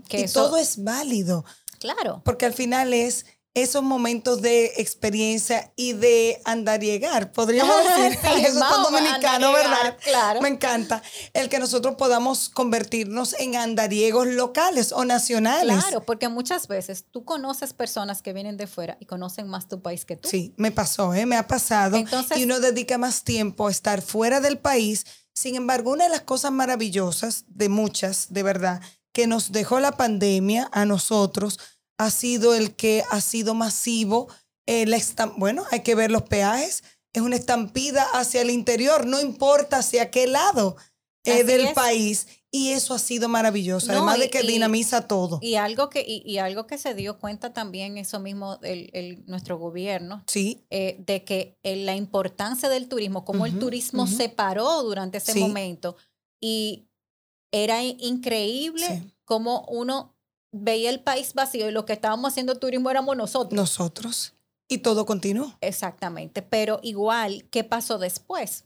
que 0.08 0.22
y 0.22 0.28
todo 0.28 0.58
es 0.58 0.84
válido. 0.84 1.46
Claro. 1.80 2.22
Porque 2.26 2.46
al 2.46 2.54
final 2.54 2.94
es 2.94 3.26
esos 3.54 3.82
momentos 3.82 4.42
de 4.42 4.74
experiencia 4.78 5.74
y 5.76 5.94
de 5.94 6.42
andar-llegar, 6.46 7.32
podríamos 7.32 7.76
decir. 7.98 8.20
Eso 8.46 8.48
es 8.48 8.84
dominicano, 8.84 9.52
¿verdad? 9.52 9.98
Claro. 10.04 10.42
Me 10.42 10.50
encanta. 10.50 11.02
El 11.34 11.50
que 11.50 11.60
nosotros 11.60 11.96
podamos 11.96 12.50
convertirnos 12.50 13.36
en 13.40 13.56
andariegos 13.56 14.28
locales 14.28 14.92
o 14.92 15.06
nacionales. 15.06 15.84
Claro, 15.84 16.04
porque 16.04 16.30
muchas 16.30 16.68
veces 16.68 17.06
tú 17.10 17.26
conoces 17.26 17.74
personas 17.74 18.22
que 18.22 18.34
vienen 18.34 18.58
de 18.58 18.68
fuera 18.68 18.98
y 19.00 19.06
conocen 19.06 19.48
más 19.48 19.68
tu 19.68 19.82
país 19.82 20.06
que 20.06 20.16
tú. 20.16 20.30
Sí, 20.30 20.54
me 20.58 20.72
pasó, 20.72 21.14
¿eh? 21.14 21.26
me 21.26 21.36
ha 21.36 21.48
pasado. 21.48 21.98
y 22.36 22.44
uno 22.44 22.60
dedica 22.60 22.98
más 22.98 23.24
tiempo 23.24 23.68
a 23.68 23.72
estar 23.72 24.02
fuera 24.02 24.40
del 24.40 24.60
país. 24.60 25.06
Sin 25.34 25.56
embargo, 25.56 25.92
una 25.92 26.06
de 26.06 26.10
las 26.10 26.22
cosas 26.22 26.52
maravillosas, 26.52 27.46
de 27.48 27.70
muchas, 27.70 28.28
de 28.30 28.44
verdad, 28.44 28.82
que 29.12 29.28
nos 29.28 29.52
dejó 29.52 29.80
la 29.80 29.94
pandemia 29.94 30.70
a 30.72 30.86
nosotros, 30.86 31.60
ha 31.98 32.12
sido 32.12 32.54
el 32.54 32.76
que 32.76 33.04
ha 33.10 33.22
sido 33.22 33.54
masivo. 33.54 34.28
Eh, 34.66 34.86
bueno, 35.38 35.64
hay 35.72 35.82
que 35.82 35.96
ver 35.96 36.12
los 36.12 36.24
peajes. 36.24 36.84
Es 37.14 37.22
una 37.22 37.36
estampida 37.36 38.04
hacia 38.14 38.42
el 38.42 38.50
interior, 38.50 39.06
no 39.06 39.20
importa 39.20 39.78
hacia 39.78 40.12
qué 40.12 40.28
lado 40.28 40.76
eh, 41.24 41.44
del 41.44 41.74
país. 41.74 42.28
Y 42.50 42.70
eso 42.70 42.94
ha 42.94 43.00
sido 43.00 43.28
maravilloso, 43.28 43.92
además 43.92 44.20
de 44.20 44.30
que 44.30 44.42
dinamiza 44.42 45.08
todo. 45.08 45.40
Y 45.42 45.56
algo 45.56 45.90
que, 45.90 46.04
y, 46.08 46.38
algo 46.38 46.66
que 46.66 46.78
se 46.78 46.94
dio 46.94 47.20
cuenta 47.20 47.52
también, 47.52 47.98
eso 47.98 48.20
mismo, 48.20 48.58
el, 48.64 49.24
nuestro 49.28 49.58
gobierno, 49.58 50.24
sí. 50.28 50.66
Eh, 50.70 50.96
de 51.00 51.26
que 51.26 51.58
la 51.64 51.96
importancia 51.96 52.70
del 52.70 52.88
turismo, 52.88 53.26
como 53.26 53.46
el 53.46 53.60
turismo 53.60 54.08
se 54.08 54.30
paró 54.30 54.82
durante 54.84 55.18
ese 55.18 55.36
momento. 55.36 55.98
Y 56.40 56.88
era 57.52 57.84
increíble 57.84 59.04
cómo 59.26 59.66
uno 59.70 60.17
veía 60.52 60.90
el 60.90 61.02
país 61.02 61.34
vacío 61.34 61.68
y 61.70 61.72
lo 61.72 61.86
que 61.86 61.94
estábamos 61.94 62.32
haciendo 62.32 62.56
turismo 62.56 62.90
éramos 62.90 63.16
nosotros. 63.18 63.54
Nosotros. 63.54 64.34
Y 64.68 64.80
todo 64.80 65.06
continuó. 65.06 65.58
Exactamente. 65.62 66.42
Pero 66.42 66.80
igual, 66.84 67.48
¿qué 67.50 67.64
pasó 67.64 67.98
después? 67.98 68.66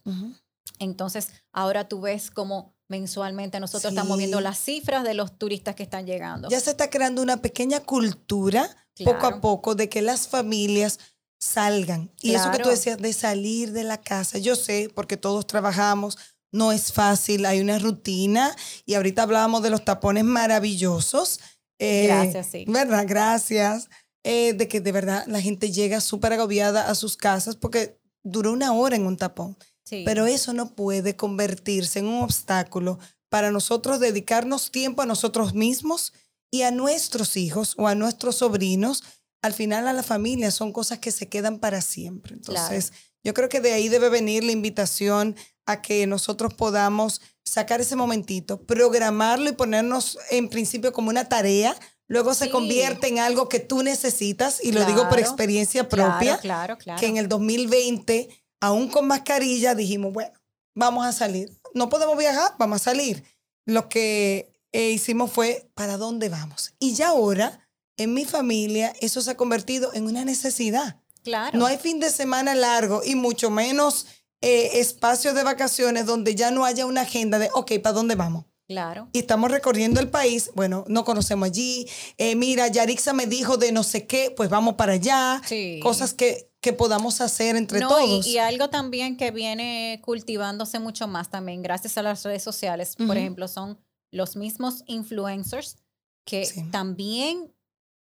Entonces, 0.79 1.29
ahora 1.51 1.87
tú 1.87 2.01
ves 2.01 2.31
como 2.31 2.73
mensualmente 2.87 3.59
nosotros 3.59 3.93
estamos 3.93 4.17
viendo 4.17 4.41
las 4.41 4.57
cifras 4.57 5.03
de 5.03 5.13
los 5.13 5.37
turistas 5.37 5.75
que 5.75 5.83
están 5.83 6.05
llegando. 6.05 6.49
Ya 6.49 6.59
se 6.59 6.71
está 6.71 6.89
creando 6.89 7.21
una 7.21 7.37
pequeña 7.37 7.79
cultura, 7.79 8.69
poco 9.05 9.27
a 9.27 9.41
poco, 9.41 9.75
de 9.75 9.89
que 9.89 10.01
las 10.01 10.27
familias 10.27 10.99
salgan. 11.39 12.11
Y 12.21 12.35
eso 12.35 12.51
que 12.51 12.59
tú 12.59 12.69
decías 12.69 12.97
de 12.97 13.13
salir 13.13 13.71
de 13.71 13.83
la 13.83 14.01
casa, 14.01 14.39
yo 14.39 14.55
sé, 14.55 14.91
porque 14.93 15.17
todos 15.17 15.47
trabajamos, 15.47 16.17
no 16.51 16.71
es 16.71 16.91
fácil, 16.91 17.45
hay 17.45 17.61
una 17.61 17.79
rutina 17.79 18.55
y 18.85 18.95
ahorita 18.95 19.23
hablábamos 19.23 19.63
de 19.63 19.69
los 19.69 19.85
tapones 19.85 20.25
maravillosos 20.25 21.39
eh, 21.81 22.05
Gracias, 22.05 22.47
sí. 22.51 22.65
¿Verdad? 22.67 23.05
Gracias. 23.07 23.89
Eh, 24.23 24.53
de 24.53 24.67
que 24.67 24.81
de 24.81 24.91
verdad 24.91 25.25
la 25.25 25.41
gente 25.41 25.71
llega 25.71 25.99
súper 25.99 26.33
agobiada 26.33 26.91
a 26.91 26.93
sus 26.93 27.17
casas 27.17 27.55
porque 27.55 27.99
duró 28.23 28.51
una 28.51 28.71
hora 28.73 28.95
en 28.95 29.07
un 29.07 29.17
tapón. 29.17 29.57
Sí. 29.83 30.03
Pero 30.05 30.27
eso 30.27 30.53
no 30.53 30.75
puede 30.75 31.15
convertirse 31.15 31.99
en 31.99 32.05
un 32.05 32.21
obstáculo 32.21 32.99
para 33.29 33.49
nosotros 33.49 33.99
dedicarnos 33.99 34.69
tiempo 34.71 35.01
a 35.01 35.07
nosotros 35.07 35.55
mismos 35.55 36.13
y 36.51 36.61
a 36.61 36.71
nuestros 36.71 37.35
hijos 37.35 37.73
o 37.77 37.87
a 37.87 37.95
nuestros 37.95 38.35
sobrinos. 38.35 39.03
Al 39.41 39.53
final 39.53 39.87
a 39.87 39.93
la 39.93 40.03
familia 40.03 40.51
son 40.51 40.71
cosas 40.71 40.99
que 40.99 41.09
se 41.09 41.29
quedan 41.29 41.57
para 41.57 41.81
siempre. 41.81 42.35
Entonces, 42.35 42.93
yo 43.23 43.33
creo 43.33 43.49
que 43.49 43.61
de 43.61 43.73
ahí 43.73 43.89
debe 43.89 44.09
venir 44.09 44.43
la 44.43 44.51
invitación 44.51 45.35
a 45.65 45.81
que 45.81 46.07
nosotros 46.07 46.53
podamos 46.53 47.21
sacar 47.43 47.81
ese 47.81 47.95
momentito, 47.95 48.61
programarlo 48.63 49.49
y 49.49 49.53
ponernos 49.53 50.17
en 50.29 50.49
principio 50.49 50.93
como 50.93 51.09
una 51.09 51.29
tarea. 51.29 51.75
Luego 52.07 52.33
se 52.33 52.49
convierte 52.49 53.07
en 53.07 53.19
algo 53.19 53.47
que 53.47 53.59
tú 53.59 53.83
necesitas, 53.83 54.63
y 54.63 54.73
lo 54.73 54.83
digo 54.85 55.07
por 55.07 55.19
experiencia 55.19 55.87
propia, 55.87 56.37
claro, 56.39 56.77
claro, 56.77 56.99
que 56.99 57.07
en 57.07 57.15
el 57.15 57.29
2020, 57.29 58.27
aún 58.59 58.89
con 58.89 59.07
mascarilla, 59.07 59.75
dijimos, 59.75 60.11
bueno, 60.11 60.33
vamos 60.75 61.05
a 61.05 61.13
salir. 61.13 61.49
No 61.73 61.89
podemos 61.89 62.17
viajar, 62.17 62.53
vamos 62.59 62.81
a 62.81 62.83
salir. 62.83 63.23
Lo 63.65 63.87
que 63.87 64.51
eh, 64.73 64.91
hicimos 64.91 65.31
fue, 65.31 65.69
¿para 65.73 65.95
dónde 65.97 66.27
vamos? 66.27 66.73
Y 66.79 66.95
ya 66.95 67.09
ahora, 67.09 67.69
en 67.95 68.13
mi 68.13 68.25
familia, 68.25 68.93
eso 68.99 69.21
se 69.21 69.31
ha 69.31 69.37
convertido 69.37 69.93
en 69.93 70.05
una 70.05 70.25
necesidad. 70.25 71.00
Claro. 71.23 71.57
No 71.57 71.65
hay 71.65 71.77
fin 71.77 71.99
de 71.99 72.09
semana 72.09 72.55
largo 72.55 73.01
y 73.03 73.15
mucho 73.15 73.49
menos 73.49 74.07
eh, 74.41 74.79
espacios 74.79 75.35
de 75.35 75.43
vacaciones 75.43 76.05
donde 76.05 76.33
ya 76.33 76.49
no 76.49 76.65
haya 76.65 76.85
una 76.85 77.01
agenda 77.01 77.37
de, 77.37 77.49
ok, 77.53 77.73
¿para 77.81 77.93
dónde 77.93 78.15
vamos? 78.15 78.45
Claro. 78.67 79.09
Y 79.11 79.19
estamos 79.19 79.51
recorriendo 79.51 79.99
el 79.99 80.09
país, 80.09 80.49
bueno, 80.55 80.85
no 80.87 81.03
conocemos 81.03 81.45
allí, 81.47 81.87
eh, 82.17 82.35
mira, 82.35 82.67
Yarixa 82.69 83.11
me 83.11 83.27
dijo 83.27 83.57
de 83.57 83.73
no 83.73 83.83
sé 83.83 84.07
qué, 84.07 84.33
pues 84.35 84.49
vamos 84.49 84.75
para 84.75 84.93
allá, 84.93 85.41
sí. 85.45 85.79
cosas 85.83 86.13
que, 86.13 86.49
que 86.61 86.71
podamos 86.71 87.19
hacer 87.19 87.57
entre 87.57 87.81
todos. 87.81 88.25
Y, 88.25 88.31
y, 88.31 88.37
algo 88.37 88.69
también 88.69 89.17
que 89.17 89.31
viene 89.31 89.99
cultivándose 90.03 90.79
mucho 90.79 91.07
más 91.07 91.29
también, 91.29 91.61
gracias 91.61 91.97
a 91.97 92.01
las 92.01 92.23
redes 92.23 92.43
sociales, 92.43 92.95
por 92.95 93.17
ejemplo, 93.17 93.49
son 93.49 93.77
los 94.09 94.37
mismos 94.37 94.83
influencers 94.87 95.77
que 96.25 96.47
también 96.71 97.53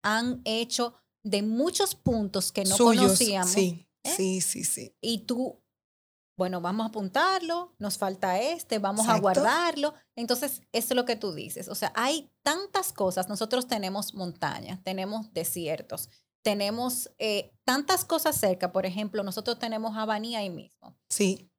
han 0.02 0.40
hecho 0.44 0.94
de 1.22 1.42
muchos 1.42 1.94
puntos 1.94 2.52
que 2.52 2.64
no 2.64 2.76
conocíamos. 2.76 3.50
Sí, 3.50 3.86
¿eh? 4.04 4.14
sí, 4.16 4.40
sí, 4.40 4.64
sí. 4.64 4.94
Y 5.00 5.18
tú 5.20 5.60
bueno, 6.40 6.62
vamos 6.62 6.86
a 6.86 6.88
apuntarlo, 6.88 7.74
nos 7.78 7.98
falta 7.98 8.40
este, 8.40 8.78
vamos 8.78 9.06
a 9.06 9.18
guardarlo. 9.18 9.92
Entonces, 10.16 10.62
eso 10.72 10.94
es 10.94 10.96
lo 10.96 11.04
que 11.04 11.14
tú 11.14 11.34
dices. 11.34 11.68
O 11.68 11.74
sea, 11.74 11.92
hay 11.94 12.30
tantas 12.42 12.94
cosas. 12.94 13.28
Nosotros 13.28 13.66
tenemos 13.66 14.14
montañas, 14.14 14.82
tenemos 14.82 15.30
desiertos, 15.34 16.08
tenemos 16.42 17.10
eh, 17.18 17.52
tantas 17.64 18.06
cosas 18.06 18.36
cerca. 18.36 18.72
Por 18.72 18.86
ejemplo, 18.86 19.22
nosotros 19.22 19.58
tenemos 19.58 19.98
Habaní 19.98 20.34
ahí 20.34 20.48
mismo. 20.48 20.96
Sí. 21.10 21.50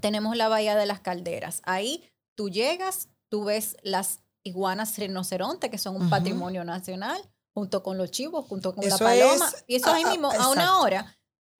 Tenemos 0.00 0.38
la 0.38 0.48
Bahía 0.48 0.74
de 0.74 0.86
las 0.86 1.00
Calderas. 1.00 1.60
Ahí 1.64 2.10
tú 2.34 2.48
llegas, 2.48 3.10
tú 3.28 3.44
ves 3.44 3.76
las 3.82 4.20
iguanas 4.42 4.96
rinoceronte, 4.96 5.68
que 5.68 5.76
son 5.76 5.96
un 5.96 6.08
patrimonio 6.08 6.64
nacional, 6.64 7.20
junto 7.54 7.82
con 7.82 7.96
los 7.96 8.10
chivos, 8.10 8.44
junto 8.46 8.74
con 8.74 8.88
la 8.88 8.98
paloma. 8.98 9.50
y 9.66 9.76
eso 9.76 9.90
ahí 9.90 10.04
mismo, 10.04 10.30
a 10.30 10.48
una 10.48 10.80
hora 10.80 11.16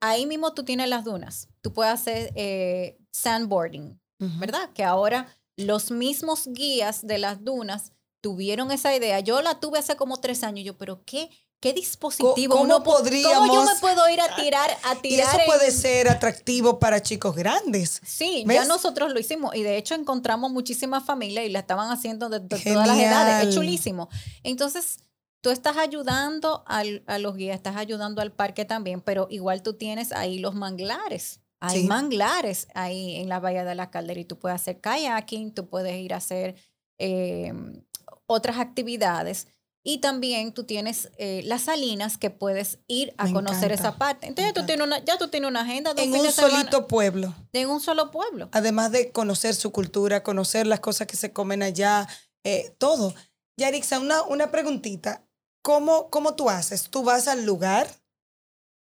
ahí 0.08 0.26
mismo 0.26 0.52
tú 0.52 0.64
tienes 0.64 0.88
las 0.88 1.04
dunas. 1.04 1.48
Tú 1.60 1.72
puedes 1.72 1.92
hacer 1.92 2.32
eh, 2.34 2.98
sandboarding, 3.12 4.00
¿verdad? 4.18 4.70
Que 4.72 4.84
ahora 4.84 5.26
los 5.56 5.90
mismos 5.90 6.46
guías 6.46 7.06
de 7.06 7.18
las 7.18 7.44
dunas 7.44 7.92
tuvieron 8.22 8.70
esa 8.70 8.94
idea. 8.94 9.20
Yo 9.20 9.42
la 9.42 9.60
tuve 9.60 9.78
hace 9.78 9.96
como 9.96 10.18
tres 10.18 10.42
años. 10.44 10.64
Yo, 10.64 10.76
pero 10.78 11.02
¿qué? 11.04 11.30
¿Qué 11.60 11.72
dispositivo 11.72 12.56
¿Cómo, 12.56 12.82
podríamos, 12.82 13.48
¿Cómo 13.48 13.54
yo 13.54 13.64
me 13.64 13.80
puedo 13.80 14.06
ir 14.10 14.20
a 14.20 14.36
tirar 14.36 14.70
a 14.84 14.96
tirar? 14.96 15.34
Y 15.34 15.40
eso 15.40 15.46
puede 15.46 15.70
ser 15.70 16.10
atractivo 16.10 16.78
para 16.78 17.00
chicos 17.00 17.34
grandes. 17.34 18.02
Sí, 18.04 18.44
ya 18.46 18.66
nosotros 18.66 19.14
lo 19.14 19.18
hicimos 19.18 19.54
y 19.54 19.62
de 19.62 19.78
hecho 19.78 19.94
encontramos 19.94 20.50
muchísimas 20.50 21.06
familias 21.06 21.46
y 21.46 21.48
la 21.48 21.60
estaban 21.60 21.90
haciendo 21.90 22.28
de, 22.28 22.40
de 22.40 22.58
todas 22.58 22.86
las 22.86 22.98
edades. 22.98 23.48
Es 23.48 23.54
chulísimo. 23.54 24.10
Entonces, 24.42 24.98
tú 25.44 25.50
estás 25.50 25.76
ayudando 25.76 26.64
al, 26.66 27.04
a 27.06 27.18
los 27.18 27.36
guías, 27.36 27.56
estás 27.56 27.76
ayudando 27.76 28.22
al 28.22 28.32
parque 28.32 28.64
también, 28.64 29.02
pero 29.02 29.26
igual 29.28 29.62
tú 29.62 29.74
tienes 29.74 30.10
ahí 30.10 30.38
los 30.38 30.54
manglares. 30.54 31.40
Hay 31.60 31.84
manglares 31.84 32.66
ahí 32.72 33.16
en 33.16 33.28
la 33.28 33.40
Bahía 33.40 33.64
de 33.64 33.74
la 33.74 33.90
Caldera 33.90 34.18
y 34.18 34.24
tú 34.24 34.38
puedes 34.38 34.58
hacer 34.58 34.80
kayaking, 34.80 35.52
tú 35.52 35.68
puedes 35.68 35.94
ir 35.96 36.14
a 36.14 36.16
hacer 36.16 36.54
em, 36.98 37.84
otras 38.26 38.56
actividades. 38.56 39.46
Y 39.82 39.98
también 39.98 40.54
tú 40.54 40.64
tienes 40.64 41.10
eh, 41.18 41.42
las 41.44 41.64
salinas 41.64 42.16
que 42.16 42.30
puedes 42.30 42.78
ir 42.86 43.12
a 43.18 43.30
conocer 43.30 43.70
esa 43.70 43.98
parte. 43.98 44.28
Entonces 44.28 44.54
tú 44.54 44.64
tienes 44.64 44.86
una, 44.86 45.04
ya 45.04 45.18
tú 45.18 45.28
tienes 45.28 45.50
una 45.50 45.60
agenda. 45.60 45.92
De 45.92 46.04
en 46.04 46.14
un 46.14 46.32
solito 46.32 46.86
pueblo. 46.86 47.34
En 47.52 47.68
un 47.68 47.82
solo 47.82 48.10
pueblo. 48.10 48.48
Además 48.52 48.92
de 48.92 49.12
conocer 49.12 49.54
su 49.54 49.72
cultura, 49.72 50.22
conocer 50.22 50.66
las 50.66 50.80
cosas 50.80 51.06
que 51.06 51.16
se 51.16 51.34
comen 51.34 51.62
allá, 51.62 52.08
eh, 52.44 52.74
todo. 52.78 53.14
Yarixa, 53.58 54.00
una, 54.00 54.22
una 54.22 54.50
preguntita. 54.50 55.23
¿Cómo, 55.64 56.10
¿Cómo 56.10 56.34
tú 56.34 56.50
haces? 56.50 56.90
Tú 56.90 57.04
vas 57.04 57.26
al 57.26 57.46
lugar, 57.46 57.88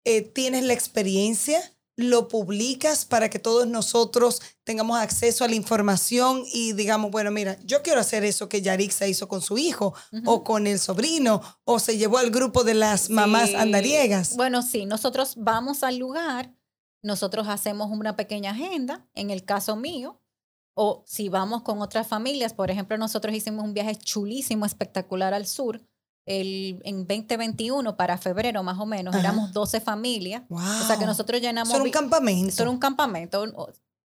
eh, 0.04 0.22
tienes 0.22 0.64
la 0.64 0.72
experiencia, 0.72 1.60
lo 1.94 2.26
publicas 2.26 3.04
para 3.04 3.28
que 3.28 3.38
todos 3.38 3.66
nosotros 3.66 4.40
tengamos 4.64 4.98
acceso 4.98 5.44
a 5.44 5.48
la 5.48 5.56
información 5.56 6.42
y 6.50 6.72
digamos, 6.72 7.10
bueno, 7.10 7.30
mira, 7.30 7.58
yo 7.66 7.82
quiero 7.82 8.00
hacer 8.00 8.24
eso 8.24 8.48
que 8.48 8.62
Yarixa 8.62 9.06
hizo 9.06 9.28
con 9.28 9.42
su 9.42 9.58
hijo 9.58 9.92
o 10.24 10.42
con 10.42 10.66
el 10.66 10.78
sobrino 10.78 11.42
o 11.64 11.78
se 11.80 11.98
llevó 11.98 12.16
al 12.16 12.30
grupo 12.30 12.64
de 12.64 12.72
las 12.72 13.10
mamás 13.10 13.52
andariegas. 13.52 14.34
Bueno, 14.36 14.62
sí, 14.62 14.86
nosotros 14.86 15.34
vamos 15.36 15.82
al 15.82 15.98
lugar, 15.98 16.54
nosotros 17.02 17.46
hacemos 17.48 17.90
una 17.90 18.16
pequeña 18.16 18.52
agenda, 18.52 19.06
en 19.12 19.28
el 19.28 19.44
caso 19.44 19.76
mío, 19.76 20.22
o 20.72 21.04
si 21.06 21.28
vamos 21.28 21.60
con 21.60 21.82
otras 21.82 22.08
familias, 22.08 22.54
por 22.54 22.70
ejemplo, 22.70 22.96
nosotros 22.96 23.34
hicimos 23.34 23.66
un 23.66 23.74
viaje 23.74 23.96
chulísimo, 23.96 24.64
espectacular 24.64 25.34
al 25.34 25.46
sur 25.46 25.82
el, 26.30 26.80
en 26.84 27.06
2021, 27.08 27.96
para 27.96 28.16
febrero 28.16 28.62
más 28.62 28.78
o 28.78 28.86
menos, 28.86 29.14
éramos 29.16 29.52
12 29.52 29.80
familias. 29.80 30.42
O 30.48 30.86
sea 30.86 30.96
que 30.96 31.04
nosotros 31.04 31.40
llenamos... 31.40 31.72
Son 31.72 31.82
un 31.82 31.90
campamento. 31.90 32.52
Son 32.52 32.68
un 32.68 32.78
campamento, 32.78 33.44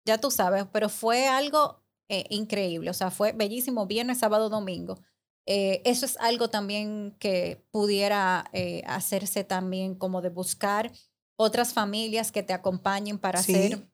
ya 0.06 0.20
tú 0.20 0.30
sabes, 0.30 0.66
pero 0.72 0.90
fue 0.90 1.28
algo 1.28 1.82
eh, 2.10 2.26
increíble, 2.30 2.92
o 2.92 2.94
sea, 2.94 3.10
fue 3.10 3.32
bellísimo, 3.32 3.88
viernes, 3.88 4.20
sábado, 4.20 4.50
domingo. 4.50 5.00
Eh, 5.48 5.82
eso 5.86 6.06
es 6.06 6.16
algo 6.18 6.50
también 6.50 7.16
que 7.18 7.66
pudiera 7.72 8.46
eh, 8.54 8.84
hacerse 8.86 9.44
también 9.44 9.96
como 9.96 10.22
de 10.22 10.30
buscar 10.30 10.92
otras 11.36 11.74
familias 11.74 12.32
que 12.32 12.44
te 12.44 12.54
acompañen 12.54 13.18
para 13.18 13.40
hacer 13.40 13.88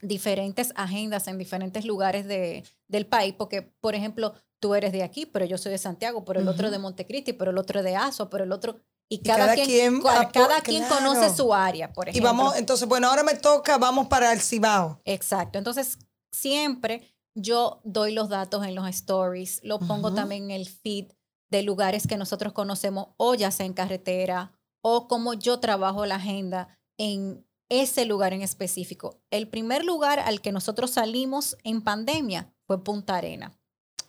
diferentes 0.00 0.72
agendas 0.76 1.28
en 1.28 1.38
diferentes 1.38 1.84
lugares 1.84 2.26
de, 2.26 2.64
del 2.88 3.06
país, 3.06 3.34
porque, 3.36 3.62
por 3.80 3.94
ejemplo, 3.94 4.34
tú 4.60 4.74
eres 4.74 4.92
de 4.92 5.02
aquí, 5.02 5.26
pero 5.26 5.44
yo 5.44 5.58
soy 5.58 5.72
de 5.72 5.78
Santiago, 5.78 6.24
pero 6.24 6.40
el 6.40 6.48
otro 6.48 6.70
de 6.70 6.78
Montecristi, 6.78 7.32
pero 7.32 7.50
el 7.50 7.58
otro 7.58 7.82
de 7.82 7.96
Aso, 7.96 8.30
pero 8.30 8.44
el 8.44 8.52
otro... 8.52 8.80
Y 9.10 9.22
cada, 9.22 9.54
quien, 9.54 10.02
cada 10.02 10.60
quien 10.60 10.84
conoce 10.84 11.34
su 11.34 11.54
área, 11.54 11.92
por 11.94 12.10
ejemplo. 12.10 12.20
Y 12.20 12.30
vamos, 12.30 12.56
entonces, 12.56 12.86
bueno, 12.86 13.08
ahora 13.08 13.22
me 13.22 13.34
toca, 13.34 13.78
vamos 13.78 14.08
para 14.08 14.32
el 14.34 14.40
Cibao. 14.40 15.00
Exacto. 15.06 15.56
Entonces, 15.56 15.98
siempre 16.30 17.02
yo 17.34 17.80
doy 17.84 18.12
los 18.12 18.28
datos 18.28 18.66
en 18.66 18.74
los 18.74 18.86
stories, 18.88 19.60
lo 19.62 19.78
pongo 19.78 20.12
también 20.12 20.44
en 20.44 20.50
el 20.50 20.68
feed 20.68 21.06
de 21.50 21.62
lugares 21.62 22.06
que 22.06 22.18
nosotros 22.18 22.52
conocemos, 22.52 23.08
o 23.16 23.34
ya 23.34 23.50
sea 23.50 23.64
en 23.64 23.72
carretera, 23.72 24.52
o 24.82 25.08
como 25.08 25.32
yo 25.32 25.58
trabajo 25.60 26.04
la 26.04 26.16
agenda 26.16 26.78
en 26.98 27.46
ese 27.68 28.04
lugar 28.04 28.32
en 28.32 28.42
específico. 28.42 29.20
El 29.30 29.48
primer 29.48 29.84
lugar 29.84 30.18
al 30.18 30.40
que 30.40 30.52
nosotros 30.52 30.92
salimos 30.92 31.56
en 31.64 31.82
pandemia 31.82 32.52
fue 32.66 32.82
Punta 32.82 33.16
Arena. 33.16 33.58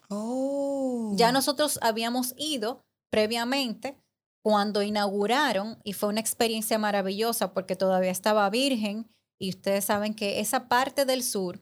Oh. 0.10 1.14
Ya 1.16 1.32
nosotros 1.32 1.80
habíamos 1.82 2.34
ido 2.38 2.84
previamente 3.12 3.98
cuando 4.44 4.82
inauguraron 4.82 5.80
y 5.84 5.94
fue 5.94 6.10
una 6.10 6.22
experiencia 6.22 6.78
maravillosa 6.78 7.54
porque 7.54 7.76
todavía 7.76 8.12
estaba 8.12 8.50
virgen 8.50 9.10
y 9.40 9.50
ustedes 9.50 9.86
saben 9.86 10.14
que 10.14 10.40
esa 10.40 10.68
parte 10.68 11.06
del 11.06 11.24
sur 11.24 11.62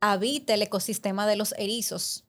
habita 0.00 0.54
el 0.54 0.62
ecosistema 0.62 1.26
de 1.26 1.36
los 1.36 1.52
erizos. 1.58 2.24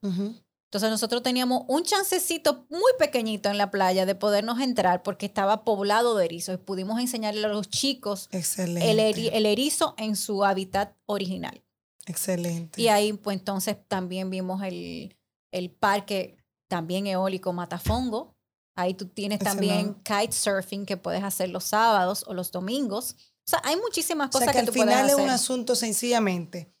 Entonces 0.74 0.90
nosotros 0.90 1.22
teníamos 1.22 1.62
un 1.68 1.84
chancecito 1.84 2.66
muy 2.68 2.90
pequeñito 2.98 3.48
en 3.48 3.58
la 3.58 3.70
playa 3.70 4.06
de 4.06 4.16
podernos 4.16 4.58
entrar 4.58 5.04
porque 5.04 5.24
estaba 5.24 5.62
poblado 5.62 6.16
de 6.16 6.24
erizos 6.24 6.56
y 6.56 6.58
pudimos 6.58 6.98
enseñarle 6.98 7.44
a 7.44 7.48
los 7.48 7.70
chicos 7.70 8.28
el, 8.32 8.98
el, 8.98 9.46
erizo 9.46 9.94
en 9.98 10.16
su 10.16 10.44
hábitat 10.44 10.96
original. 11.06 11.62
Excelente. 12.06 12.82
Y 12.82 12.88
ahí 12.88 13.12
pues 13.12 13.38
entonces 13.38 13.76
también 13.86 14.30
vimos 14.30 14.64
el, 14.64 15.14
el 15.52 15.70
parque 15.70 16.38
también 16.66 17.06
eólico 17.06 17.52
Matafongo. 17.52 18.34
Ahí 18.74 18.94
tú 18.94 19.06
tienes 19.06 19.38
también 19.38 19.94
kite 20.02 20.32
surfing 20.32 20.86
que 20.86 20.96
puedes 20.96 21.22
hacer 21.22 21.50
los 21.50 21.62
sábados 21.62 22.24
o 22.26 22.34
los 22.34 22.50
domingos. 22.50 23.14
O 23.46 23.48
sea, 23.48 23.62
hay 23.62 23.76
muchísimas 23.76 24.28
cosas 24.28 24.50
que, 24.50 24.58
al 24.58 24.72
final 24.72 25.08
es 25.08 25.14
un 25.14 25.30
asunto 25.30 25.76
sencillamente 25.76 26.73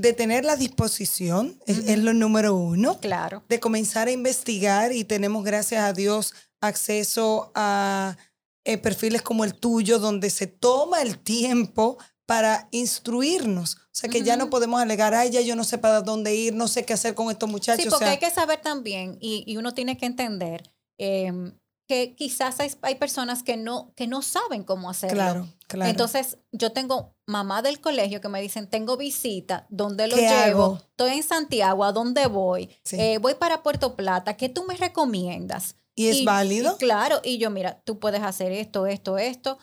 de 0.00 0.12
tener 0.12 0.44
la 0.44 0.56
disposición, 0.56 1.58
es, 1.66 1.98
lo 1.98 2.12
número 2.12 2.54
uno. 2.54 2.98
Claro. 3.00 3.42
De 3.48 3.60
comenzar 3.60 4.08
a 4.08 4.10
investigar 4.12 4.92
y 4.92 5.04
tenemos, 5.04 5.44
gracias 5.44 5.82
a 5.82 5.92
Dios, 5.92 6.34
acceso 6.60 7.50
a 7.54 8.16
eh, 8.64 8.78
perfiles 8.78 9.22
como 9.22 9.44
el 9.44 9.54
tuyo, 9.54 9.98
donde 9.98 10.30
se 10.30 10.46
toma 10.46 11.02
el 11.02 11.18
tiempo 11.18 11.98
para 12.26 12.68
instruirnos. 12.70 13.74
O 13.74 13.88
sea, 13.90 14.08
que 14.08 14.22
ya 14.22 14.36
no 14.36 14.50
podemos 14.50 14.80
alegar, 14.80 15.14
ay, 15.14 15.30
ya 15.30 15.40
yo 15.40 15.56
no 15.56 15.64
sé 15.64 15.78
para 15.78 16.00
dónde 16.00 16.34
ir, 16.34 16.54
no 16.54 16.68
sé 16.68 16.84
qué 16.84 16.92
hacer 16.92 17.14
con 17.14 17.30
estos 17.30 17.50
muchachos. 17.50 17.82
Sí, 17.84 17.90
porque 17.90 18.04
hay 18.04 18.18
que 18.18 18.30
saber 18.30 18.60
también, 18.60 19.18
y, 19.20 19.56
uno 19.56 19.74
tiene 19.74 19.98
que 19.98 20.06
entender 20.06 20.70
em, 20.96 21.52
que 21.88 22.14
quizás 22.14 22.60
hay, 22.60 22.70
hay, 22.82 22.94
personas 22.94 23.42
que 23.42 23.56
no, 23.56 23.92
que 23.96 24.06
no 24.06 24.22
saben 24.22 24.62
cómo 24.62 24.88
hacerlo. 24.88 25.16
Claro, 25.16 25.48
claro. 25.70 25.90
Entonces, 25.90 26.38
yo 26.52 26.72
tengo 26.72 27.14
mamá 27.26 27.62
del 27.62 27.80
colegio 27.80 28.20
que 28.20 28.28
me 28.28 28.42
dicen, 28.42 28.68
tengo 28.68 28.96
visita, 28.96 29.66
¿dónde 29.70 30.08
lo 30.08 30.16
llevo? 30.16 30.78
Estoy 30.90 31.12
en 31.12 31.22
Santiago, 31.22 31.84
¿a 31.84 31.92
dónde 31.92 32.26
voy? 32.26 32.68
Eh, 32.92 33.18
voy 33.18 33.34
para 33.34 33.62
Puerto 33.62 33.94
Plata, 33.94 34.36
¿qué 34.36 34.48
tú 34.48 34.64
me 34.64 34.76
recomiendas? 34.76 35.76
¿Y 35.94 36.08
es 36.08 36.24
válido? 36.24 36.76
claro, 36.78 37.20
y 37.22 37.38
yo, 37.38 37.50
mira, 37.50 37.80
tú 37.84 37.98
puedes 37.98 38.22
hacer 38.22 38.52
esto, 38.52 38.86
esto, 38.86 39.18
esto 39.18 39.58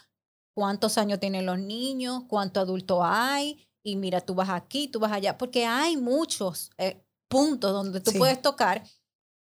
cuántos 0.58 0.98
años 0.98 1.20
tienen 1.20 1.46
los 1.46 1.60
niños, 1.60 2.24
cuánto 2.28 2.60
adulto 2.60 3.04
hay, 3.04 3.70
y 3.84 3.96
mira, 3.96 4.22
tú 4.22 4.34
vas 4.34 4.50
aquí, 4.50 4.88
tú 4.88 5.00
vas 5.00 5.12
allá, 5.12 5.38
porque 5.38 5.68
hay 5.68 5.98
muchos 5.98 6.72
eh, 6.80 7.00
puntos 7.30 7.74
donde 7.74 8.02
tú 8.02 8.12
puedes 8.14 8.42
tocar, 8.42 8.82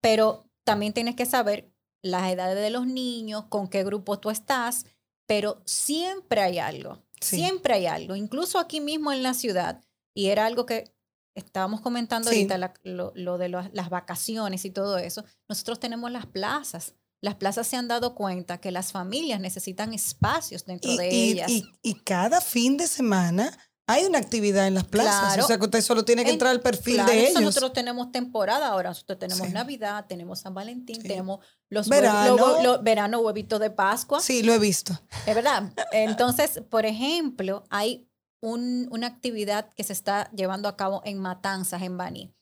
pero 0.01 0.49
también 0.63 0.91
tienes 0.91 1.15
que 1.15 1.27
saber 1.27 1.71
las 2.01 2.31
edades 2.31 2.55
de 2.55 2.71
los 2.71 2.87
niños, 2.87 3.45
con 3.49 3.67
qué 3.67 3.83
grupo 3.83 4.17
tú 4.17 4.31
estás, 4.31 4.87
pero 5.27 5.61
siempre 5.65 6.41
hay 6.41 6.59
algo, 6.59 7.03
siempre 7.19 7.75
hay 7.75 7.85
algo, 7.87 8.15
incluso 8.15 8.59
aquí 8.59 8.81
mismo 8.81 9.11
en 9.11 9.23
la 9.23 9.33
ciudad. 9.33 9.81
Y 10.15 10.27
era 10.27 10.45
algo 10.45 10.65
que 10.65 10.93
estábamos 11.35 11.81
comentando 11.81 12.29
ahorita, 12.29 12.75
lo, 12.83 13.37
de 13.37 13.49
las 13.49 13.89
vacaciones 13.89 14.65
y 14.65 14.71
todo 14.71 14.97
eso. 14.97 15.23
Nosotros 15.49 15.79
tenemos 15.79 16.11
las 16.11 16.25
plazas. 16.25 16.95
Las 17.21 17.35
plazas 17.35 17.67
se 17.67 17.77
han 17.77 17.87
dado 17.87 18.15
cuenta 18.15 18.59
que 18.59 18.71
las 18.71 18.91
familias 18.91 19.39
necesitan 19.39 19.93
espacios 19.93 20.65
dentro 20.65 20.95
de 20.95 21.09
ellas. 21.09 21.49
Y, 21.81 21.93
cada 22.03 22.41
fin 22.41 22.75
de 22.77 22.87
semana 22.87 23.57
hay 23.87 24.05
una 24.05 24.17
actividad 24.17 24.67
en 24.67 24.75
las 24.75 24.85
plazas. 24.85 25.43
O 25.43 25.47
sea 25.47 25.57
que 25.57 25.65
usted 25.65 25.81
solo 25.81 26.05
tiene 26.05 26.23
que 26.23 26.31
entrar 26.31 26.51
al 26.51 26.61
perfil 26.61 27.05
de 27.05 27.27
ellos. 27.27 27.41
Nosotros 27.41 27.73
tenemos 27.73 28.11
temporada 28.11 28.67
ahora. 28.67 28.89
Nosotros 28.89 29.19
tenemos 29.19 29.49
Navidad, 29.49 30.05
tenemos 30.07 30.39
San 30.39 30.53
Valentín, 30.53 31.01
tenemos 31.01 31.45
los 31.69 31.89
verano. 31.89 32.81
verano, 32.81 33.19
huevitos 33.19 33.59
de 33.59 33.69
Pascua. 33.69 34.21
Sí, 34.21 34.43
lo 34.43 34.53
he 34.53 34.59
visto. 34.59 34.93
Es 35.25 35.35
verdad. 35.35 35.73
Entonces, 35.91 36.61
por 36.69 36.85
ejemplo, 36.85 37.65
hay 37.69 38.09
una 38.41 39.07
actividad 39.07 39.73
que 39.73 39.83
se 39.83 39.93
está 39.93 40.29
llevando 40.31 40.67
a 40.67 40.77
cabo 40.77 41.01
en 41.05 41.17
Matanzas, 41.19 41.81
en 41.81 41.97
Bani. 41.97 42.33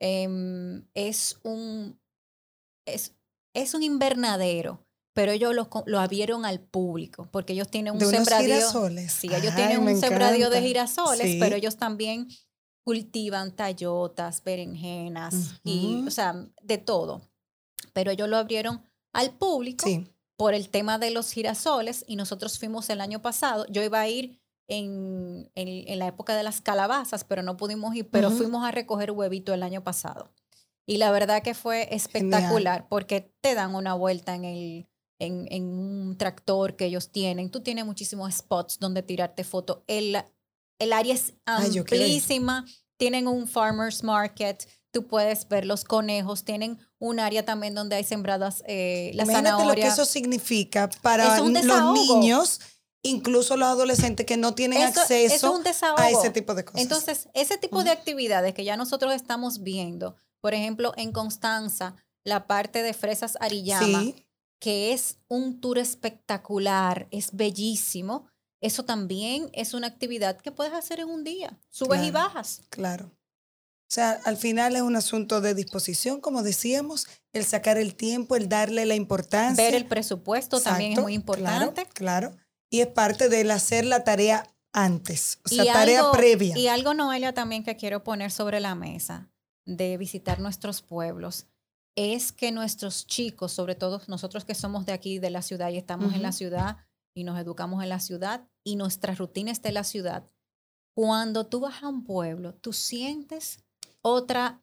Em, 0.00 0.86
es, 0.94 1.38
un, 1.42 2.00
es, 2.86 3.14
es 3.54 3.74
un 3.74 3.82
invernadero 3.82 4.86
pero 5.12 5.32
ellos 5.32 5.54
lo, 5.54 5.68
lo 5.86 6.00
abrieron 6.00 6.44
al 6.44 6.60
público, 6.60 7.28
porque 7.32 7.52
ellos 7.52 7.68
tienen 7.68 7.94
un 7.94 8.00
sembradío. 8.00 8.54
Girasoles. 8.54 9.12
Sí, 9.12 9.28
ellos 9.34 9.54
tienen 9.54 9.80
un 9.80 10.00
sembradío 10.00 10.50
de 10.50 10.62
girasoles, 10.62 11.36
pero 11.40 11.56
ellos 11.56 11.76
también 11.76 12.28
cultivan 12.84 13.54
tallotas, 13.54 14.42
berenjenas 14.42 15.60
y, 15.62 16.04
o 16.06 16.10
sea, 16.10 16.34
de 16.62 16.78
todo. 16.78 17.20
Pero 17.92 18.10
ellos 18.10 18.28
lo 18.28 18.38
abrieron 18.38 18.82
al 19.12 19.32
público 19.32 19.86
por 20.36 20.54
el 20.54 20.70
tema 20.70 20.98
de 20.98 21.10
los 21.10 21.32
girasoles 21.32 22.04
y 22.06 22.16
nosotros 22.16 22.58
fuimos 22.58 22.88
el 22.88 23.00
año 23.00 23.20
pasado. 23.20 23.66
Yo 23.68 23.82
iba 23.82 24.00
a 24.00 24.08
ir 24.08 24.40
en, 24.68 25.50
en, 25.54 25.98
la 25.98 26.06
época 26.06 26.36
de 26.36 26.42
las 26.42 26.60
calabazas, 26.60 27.24
pero 27.24 27.42
no 27.42 27.56
pudimos 27.56 27.94
ir, 27.94 28.08
pero 28.08 28.30
fuimos 28.30 28.64
a 28.64 28.70
recoger 28.70 29.10
huevito 29.10 29.52
el 29.52 29.62
año 29.62 29.82
pasado. 29.82 30.30
Y 30.86 30.96
la 30.96 31.10
verdad 31.10 31.42
que 31.42 31.54
fue 31.54 31.94
espectacular 31.94 32.88
porque 32.88 33.34
te 33.42 33.54
dan 33.54 33.74
una 33.74 33.94
vuelta 33.94 34.34
en 34.34 34.44
el, 34.44 34.88
en, 35.18 35.46
en, 35.50 35.64
un 35.64 36.16
tractor 36.16 36.76
que 36.76 36.86
ellos 36.86 37.10
tienen. 37.10 37.50
Tú 37.50 37.60
tienes 37.60 37.84
muchísimos 37.84 38.34
spots 38.34 38.78
donde 38.78 39.02
tirarte 39.02 39.44
fotos. 39.44 39.78
El, 39.86 40.22
el 40.78 40.92
área 40.92 41.14
es 41.14 41.34
amplísima. 41.44 42.64
tienen 42.96 43.26
un 43.26 43.48
farmer's 43.48 44.02
market. 44.02 44.68
Tú 44.90 45.06
puedes 45.06 45.48
ver 45.48 45.64
los 45.64 45.84
conejos. 45.84 46.44
Tienen 46.44 46.78
un 46.98 47.20
área 47.20 47.44
también 47.44 47.74
donde 47.74 47.96
hay 47.96 48.04
sembradas 48.04 48.62
eh, 48.66 49.10
las 49.14 49.28
Imagínate 49.28 49.64
lo 49.64 49.74
que 49.74 49.86
eso 49.86 50.04
significa 50.04 50.88
para 51.02 51.38
los 51.38 51.50
niños 51.94 52.60
incluso 53.02 53.56
los 53.56 53.68
adolescentes 53.68 54.26
que 54.26 54.36
no 54.36 54.54
tienen 54.54 54.82
acceso 54.82 55.60
a 55.96 56.10
ese 56.10 56.30
tipo 56.30 56.54
de 56.54 56.64
cosas. 56.64 56.82
Entonces, 56.82 57.28
ese 57.34 57.58
tipo 57.58 57.84
de 57.84 57.90
actividades 57.90 58.54
que 58.54 58.64
ya 58.64 58.76
nosotros 58.76 59.14
estamos 59.14 59.62
viendo, 59.62 60.16
por 60.40 60.54
ejemplo, 60.54 60.92
en 60.96 61.12
Constanza, 61.12 61.96
la 62.24 62.46
parte 62.46 62.82
de 62.82 62.92
Fresas 62.92 63.36
Arillama, 63.40 64.04
que 64.58 64.92
es 64.92 65.18
un 65.28 65.60
tour 65.60 65.78
espectacular, 65.78 67.08
es 67.10 67.30
bellísimo. 67.32 68.26
Eso 68.60 68.84
también 68.84 69.50
es 69.52 69.74
una 69.74 69.86
actividad 69.86 70.40
que 70.40 70.50
puedes 70.50 70.72
hacer 70.72 71.00
en 71.00 71.08
un 71.08 71.22
día, 71.24 71.58
subes 71.70 72.02
y 72.02 72.10
bajas. 72.10 72.62
Claro. 72.70 73.12
O 73.88 73.90
sea, 73.90 74.20
al 74.24 74.36
final 74.36 74.76
es 74.76 74.82
un 74.82 74.96
asunto 74.96 75.40
de 75.40 75.54
disposición, 75.54 76.20
como 76.20 76.42
decíamos, 76.42 77.06
el 77.32 77.46
sacar 77.46 77.78
el 77.78 77.94
tiempo, 77.94 78.36
el 78.36 78.48
darle 78.48 78.84
la 78.84 78.94
importancia. 78.94 79.64
Ver 79.64 79.74
el 79.74 79.86
presupuesto 79.86 80.60
también 80.60 80.92
es 80.92 80.98
muy 80.98 81.14
importante. 81.14 81.86
Claro, 81.94 82.36
Y 82.68 82.80
es 82.80 82.88
parte 82.88 83.30
del 83.30 83.50
hacer 83.50 83.86
la 83.86 84.04
tarea 84.04 84.46
antes, 84.74 85.38
o 85.46 85.48
sea, 85.48 85.72
tarea 85.72 86.10
previa. 86.12 86.58
Y 86.58 86.68
algo, 86.68 86.92
Noelia, 86.92 87.32
también 87.32 87.64
que 87.64 87.76
quiero 87.76 88.04
poner 88.04 88.30
sobre 88.30 88.60
la 88.60 88.74
mesa 88.74 89.30
de 89.64 89.96
visitar 89.96 90.38
nuestros 90.38 90.82
pueblos 90.82 91.46
es 91.98 92.30
que 92.30 92.52
nuestros 92.52 93.08
chicos, 93.08 93.50
sobre 93.50 93.74
todo 93.74 94.00
nosotros 94.06 94.44
que 94.44 94.54
somos 94.54 94.86
de 94.86 94.92
aquí, 94.92 95.18
de 95.18 95.30
la 95.30 95.42
ciudad 95.42 95.70
y 95.70 95.78
estamos 95.78 96.14
en 96.14 96.22
la 96.22 96.30
ciudad 96.30 96.76
y 97.12 97.24
nos 97.24 97.36
educamos 97.40 97.82
en 97.82 97.88
la 97.88 97.98
ciudad 97.98 98.48
y 98.62 98.76
nuestra 98.76 99.16
rutina 99.16 99.50
está 99.50 99.66
en 99.66 99.74
la 99.74 99.82
ciudad, 99.82 100.30
cuando 100.94 101.46
tú 101.46 101.58
vas 101.58 101.82
a 101.82 101.88
un 101.88 102.04
pueblo, 102.04 102.54
tú 102.54 102.72
sientes 102.72 103.64
otra 104.00 104.62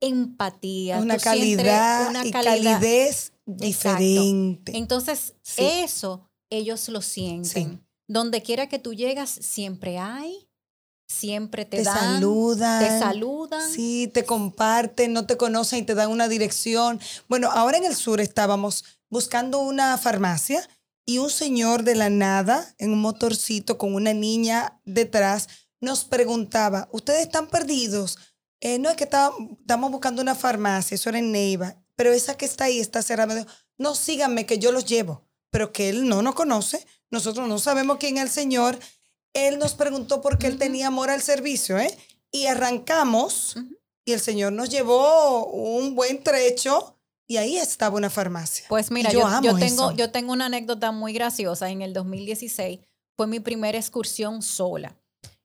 empatía, 0.00 1.00
una, 1.00 1.18
calidad, 1.18 2.10
una 2.10 2.24
y 2.24 2.30
calidez 2.30 3.32
diferente. 3.46 4.76
Entonces, 4.76 5.34
eso 5.56 6.30
ellos 6.50 6.88
lo 6.88 7.02
sienten. 7.02 7.84
Donde 8.06 8.42
quiera 8.42 8.68
que 8.68 8.78
tú 8.78 8.94
llegas, 8.94 9.30
siempre 9.30 9.98
hay 9.98 10.48
siempre 11.10 11.64
te, 11.64 11.82
dan, 11.82 12.14
saludan, 12.14 12.84
te 12.84 12.98
saludan. 12.98 13.70
Sí, 13.70 14.10
te 14.12 14.24
comparten, 14.24 15.12
no 15.12 15.26
te 15.26 15.36
conocen 15.36 15.80
y 15.80 15.82
te 15.82 15.94
dan 15.94 16.10
una 16.10 16.28
dirección. 16.28 17.00
Bueno, 17.28 17.50
ahora 17.50 17.78
en 17.78 17.84
el 17.84 17.96
sur 17.96 18.20
estábamos 18.20 18.84
buscando 19.08 19.60
una 19.60 19.98
farmacia 19.98 20.66
y 21.04 21.18
un 21.18 21.30
señor 21.30 21.82
de 21.82 21.96
la 21.96 22.10
nada 22.10 22.74
en 22.78 22.92
un 22.92 23.00
motorcito 23.00 23.76
con 23.76 23.94
una 23.94 24.14
niña 24.14 24.80
detrás 24.84 25.48
nos 25.80 26.04
preguntaba, 26.04 26.88
¿ustedes 26.92 27.22
están 27.22 27.48
perdidos? 27.48 28.18
Eh, 28.60 28.78
no, 28.78 28.90
es 28.90 28.96
que 28.96 29.04
estamos 29.04 29.90
buscando 29.90 30.20
una 30.20 30.34
farmacia, 30.34 30.94
eso 30.94 31.08
era 31.08 31.18
en 31.18 31.32
Neiva, 31.32 31.76
pero 31.96 32.12
esa 32.12 32.36
que 32.36 32.44
está 32.44 32.64
ahí 32.64 32.78
está 32.78 33.02
cerrada. 33.02 33.46
no, 33.78 33.94
síganme 33.94 34.46
que 34.46 34.58
yo 34.58 34.72
los 34.72 34.84
llevo, 34.84 35.24
pero 35.50 35.72
que 35.72 35.88
él 35.88 36.06
no 36.06 36.20
nos 36.22 36.34
conoce, 36.34 36.86
nosotros 37.10 37.48
no 37.48 37.58
sabemos 37.58 37.96
quién 37.98 38.18
es 38.18 38.24
el 38.24 38.30
señor 38.30 38.78
él 39.34 39.58
nos 39.58 39.74
preguntó 39.74 40.20
por 40.20 40.38
qué 40.38 40.46
él 40.46 40.58
tenía 40.58 40.88
amor 40.88 41.10
al 41.10 41.22
servicio, 41.22 41.78
¿eh? 41.78 41.96
Y 42.32 42.46
arrancamos 42.46 43.56
y 44.04 44.12
el 44.12 44.20
Señor 44.20 44.52
nos 44.52 44.70
llevó 44.70 45.46
un 45.46 45.94
buen 45.94 46.22
trecho 46.22 46.96
y 47.26 47.36
ahí 47.36 47.56
estaba 47.56 47.96
una 47.96 48.10
farmacia. 48.10 48.66
Pues 48.68 48.90
mira, 48.90 49.10
yo, 49.12 49.56
tengo, 49.56 49.92
yo 49.92 50.10
tengo 50.10 50.32
una 50.32 50.46
anécdota 50.46 50.90
muy 50.90 51.12
graciosa. 51.12 51.70
En 51.70 51.82
el 51.82 51.92
2016 51.92 52.80
fue 53.16 53.26
mi 53.26 53.40
primera 53.40 53.78
excursión 53.78 54.42
sola. 54.42 54.96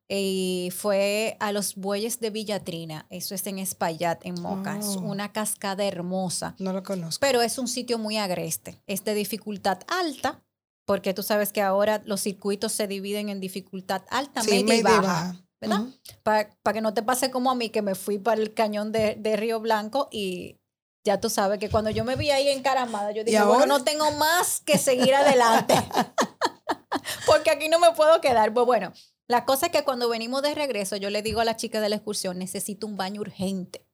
Y 0.07 0.71
fue 0.75 1.35
a 1.39 1.51
los 1.51 1.75
bueyes 1.75 2.19
de 2.19 2.29
Villatrina. 2.29 3.07
Eso 3.09 3.33
es 3.33 3.47
en 3.47 3.57
Espaillat, 3.57 4.23
en 4.23 4.39
Moca. 4.39 4.77
Es 4.77 4.85
oh. 4.85 4.99
una 4.99 5.31
cascada 5.31 5.83
hermosa. 5.83 6.55
No 6.59 6.73
lo 6.73 6.83
conozco. 6.83 7.19
Pero 7.21 7.41
es 7.41 7.57
un 7.57 7.67
sitio 7.67 7.97
muy 7.97 8.17
agreste. 8.17 8.81
Es 8.85 9.03
de 9.03 9.15
dificultad 9.15 9.79
alta 9.87 10.44
porque 10.85 11.13
tú 11.13 11.23
sabes 11.23 11.51
que 11.51 11.61
ahora 11.61 12.01
los 12.05 12.21
circuitos 12.21 12.71
se 12.71 12.87
dividen 12.87 13.29
en 13.29 13.39
dificultad 13.39 14.03
alta, 14.09 14.43
media, 14.43 14.75
y 14.75 14.81
baja. 14.81 15.41
¿verdad? 15.59 15.85
Para 16.23 16.73
que 16.73 16.81
no 16.81 16.93
te 16.93 17.03
pase 17.03 17.31
como 17.31 17.49
a 17.51 17.55
mí, 17.55 17.69
que 17.69 17.81
me 17.81 17.95
fui 17.95 18.19
para 18.19 18.41
el 18.41 18.53
cañón 18.53 18.91
de, 18.91 19.35
Río 19.37 19.59
Blanco 19.59 20.07
y 20.11 20.59
ya 21.03 21.19
tú 21.19 21.29
sabes 21.29 21.59
que 21.59 21.69
cuando 21.69 21.89
yo 21.89 22.03
me 22.03 22.15
vi 22.15 22.31
ahí 22.31 22.49
encaramada, 22.49 23.11
yo 23.11 23.23
dije, 23.23 23.43
bueno, 23.43 23.65
no 23.65 23.83
tengo 23.83 24.11
más 24.11 24.61
que 24.61 24.77
seguir 24.77 25.13
adelante. 25.15 25.75
porque 27.25 27.51
aquí 27.51 27.69
no 27.69 27.79
me 27.79 27.91
puedo 27.91 28.21
quedar. 28.21 28.53
Pues 28.53 28.65
bueno, 28.65 28.93
la 29.27 29.45
cosa 29.45 29.67
es 29.67 29.71
que 29.71 29.83
cuando 29.83 30.09
venimos 30.09 30.41
de 30.41 30.55
regreso, 30.55 30.95
yo 30.97 31.09
le 31.09 31.21
digo 31.21 31.41
a 31.41 31.45
la 31.45 31.57
chica 31.57 31.79
de 31.79 31.89
la 31.89 31.95
excursión, 31.95 32.37
necesito 32.39 32.87
un 32.87 32.97
baño 32.97 33.21
urgente. 33.21 33.85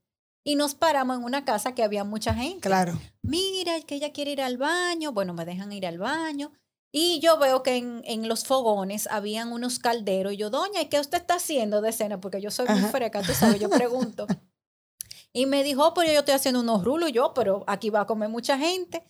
Y 0.43 0.55
nos 0.55 0.73
paramos 0.73 1.17
en 1.17 1.23
una 1.23 1.45
casa 1.45 1.75
que 1.75 1.83
había 1.83 2.03
mucha 2.03 2.33
gente. 2.33 2.67
Claro. 2.67 2.99
Mira, 3.21 3.79
que 3.81 3.95
ella 3.95 4.11
quiere 4.11 4.31
ir 4.31 4.41
al 4.41 4.57
baño. 4.57 5.11
Bueno, 5.11 5.33
me 5.33 5.45
dejan 5.45 5.71
ir 5.71 5.85
al 5.85 5.99
baño. 5.99 6.51
Y 6.91 7.19
yo 7.21 7.37
veo 7.37 7.63
que 7.63 7.77
en, 7.77 8.01
en, 8.05 8.27
los 8.27 8.43
fogones 8.43 9.07
habían 9.07 9.53
unos 9.53 9.79
calderos. 9.79 10.33
Y 10.33 10.37
yo, 10.37 10.49
doña, 10.49 10.81
¿y 10.81 10.87
qué 10.87 10.99
usted 10.99 11.19
está 11.19 11.35
haciendo 11.35 11.81
de 11.81 11.93
cena? 11.93 12.19
Porque 12.19 12.41
yo 12.41 12.51
soy 12.51 12.67
muy 12.67 12.81
freca, 12.91 13.21
tú 13.21 13.33
sabes, 13.33 13.59
yo 13.61 13.69
pregunto. 13.69 14.27
y 15.33 15.45
me 15.45 15.63
dijo, 15.63 15.87
oh, 15.87 15.93
pero 15.93 16.11
yo 16.11 16.19
estoy 16.19 16.33
haciendo 16.33 16.59
unos 16.59 16.83
rulos. 16.83 17.09
Y 17.09 17.13
yo, 17.13 17.33
pero 17.33 17.63
aquí 17.67 17.89
va 17.89 18.01
a 18.01 18.07
comer 18.07 18.27
mucha 18.27 18.57
gente. 18.57 19.03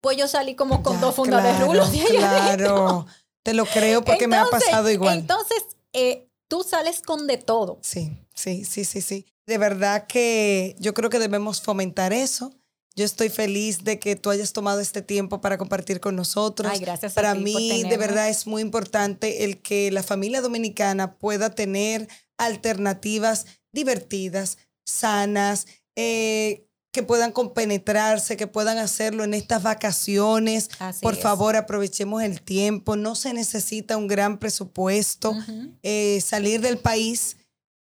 Pues 0.00 0.16
yo 0.16 0.28
salí 0.28 0.54
como 0.54 0.82
con 0.84 1.00
dos 1.00 1.14
fundas 1.16 1.42
de 1.42 1.64
rulos. 1.64 1.90
claro, 2.08 3.06
te 3.42 3.52
lo 3.52 3.66
creo 3.66 4.04
porque 4.04 4.28
me 4.28 4.36
ha 4.36 4.46
pasado 4.46 4.88
igual. 4.88 5.18
Entonces, 5.18 5.64
eh, 5.92 6.30
tú 6.46 6.62
sales 6.62 7.02
con 7.02 7.26
de 7.26 7.38
todo. 7.38 7.80
Sí, 7.82 8.16
sí, 8.32 8.64
sí, 8.64 8.84
sí, 8.84 9.00
sí. 9.00 9.26
De 9.44 9.58
verdad 9.58 10.06
que 10.06 10.76
yo 10.78 10.94
creo 10.94 11.10
que 11.10 11.18
debemos 11.18 11.62
fomentar 11.62 12.12
eso 12.12 12.52
yo 12.98 13.04
estoy 13.04 13.28
feliz 13.28 13.84
de 13.84 14.00
que 14.00 14.16
tú 14.16 14.28
hayas 14.28 14.52
tomado 14.52 14.80
este 14.80 15.02
tiempo 15.02 15.40
para 15.40 15.56
compartir 15.56 16.00
con 16.00 16.16
nosotros. 16.16 16.72
Ay, 16.72 16.80
gracias. 16.80 17.14
Para 17.14 17.36
mí, 17.36 17.84
de 17.84 17.96
verdad, 17.96 18.28
es 18.28 18.48
muy 18.48 18.60
importante 18.60 19.44
el 19.44 19.62
que 19.62 19.92
la 19.92 20.02
familia 20.02 20.40
dominicana 20.40 21.16
pueda 21.16 21.50
tener 21.54 22.08
alternativas 22.38 23.46
divertidas, 23.72 24.58
sanas, 24.84 25.68
eh, 25.94 26.66
que 26.92 27.04
puedan 27.04 27.30
compenetrarse, 27.30 28.36
que 28.36 28.48
puedan 28.48 28.78
hacerlo 28.78 29.22
en 29.22 29.32
estas 29.32 29.62
vacaciones. 29.62 30.68
Por 31.00 31.14
favor, 31.14 31.54
aprovechemos 31.54 32.24
el 32.24 32.42
tiempo. 32.42 32.96
No 32.96 33.14
se 33.14 33.32
necesita 33.32 33.96
un 33.96 34.08
gran 34.08 34.38
presupuesto. 34.38 35.36
Eh, 35.84 36.20
salir 36.20 36.60
del 36.62 36.78
país 36.78 37.36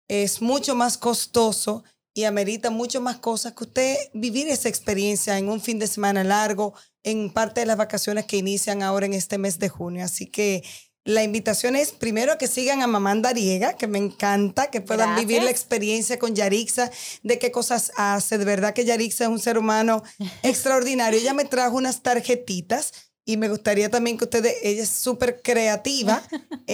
es 0.08 0.44
mucho 0.44 0.76
más 0.76 1.00
costoso 1.00 1.84
y 2.20 2.26
amerita 2.26 2.70
mucho 2.70 3.00
más 3.00 3.18
cosas 3.20 3.54
que 3.54 3.64
usted 3.64 3.96
vivir 4.14 4.50
esa 4.50 4.68
experiencia 4.68 5.38
en 5.38 5.48
un 5.48 5.62
fin 5.62 5.80
de 5.80 5.88
semana 5.88 6.26
largo, 6.26 6.74
en 7.04 7.32
parte 7.32 7.62
de 7.62 7.66
las 7.66 7.78
vacaciones 7.78 8.26
que 8.26 8.36
inician 8.36 8.84
ahora 8.84 9.06
en 9.06 9.14
este 9.14 9.38
mes 9.38 9.58
de 9.58 9.70
junio. 9.70 10.04
Así 10.04 10.26
que 10.26 10.62
la 11.06 11.24
invitación 11.24 11.78
es 11.78 11.94
primero 11.94 12.38
que 12.38 12.48
sigan 12.48 12.82
a 12.82 12.88
Mamá 12.88 13.12
Andariega, 13.12 13.78
que 13.78 13.88
me 13.88 14.00
encanta, 14.00 14.70
que 14.70 14.82
puedan 14.82 15.16
vivir 15.16 15.44
la 15.44 15.50
experiencia 15.50 16.20
con 16.20 16.36
Yarixa, 16.36 16.92
de 17.24 17.40
qué 17.40 17.52
cosas 17.52 17.94
hace. 17.96 18.38
De 18.38 18.44
verdad 18.44 18.74
que 18.74 18.84
Yarixa 18.84 19.24
es 19.24 19.30
un 19.30 19.40
ser 19.40 19.58
humano 19.58 20.04
extraordinario. 20.44 21.22
Ella 21.22 21.34
me 21.34 21.46
trajo 21.46 21.78
unas 21.78 22.02
tarjetitas 22.02 22.92
y 23.24 23.38
me 23.38 23.48
gustaría 23.48 23.90
también 23.90 24.18
que 24.18 24.26
ustedes, 24.26 24.56
ella 24.62 24.84
es 24.84 24.90
súper 24.90 25.42
creativa. 25.42 26.22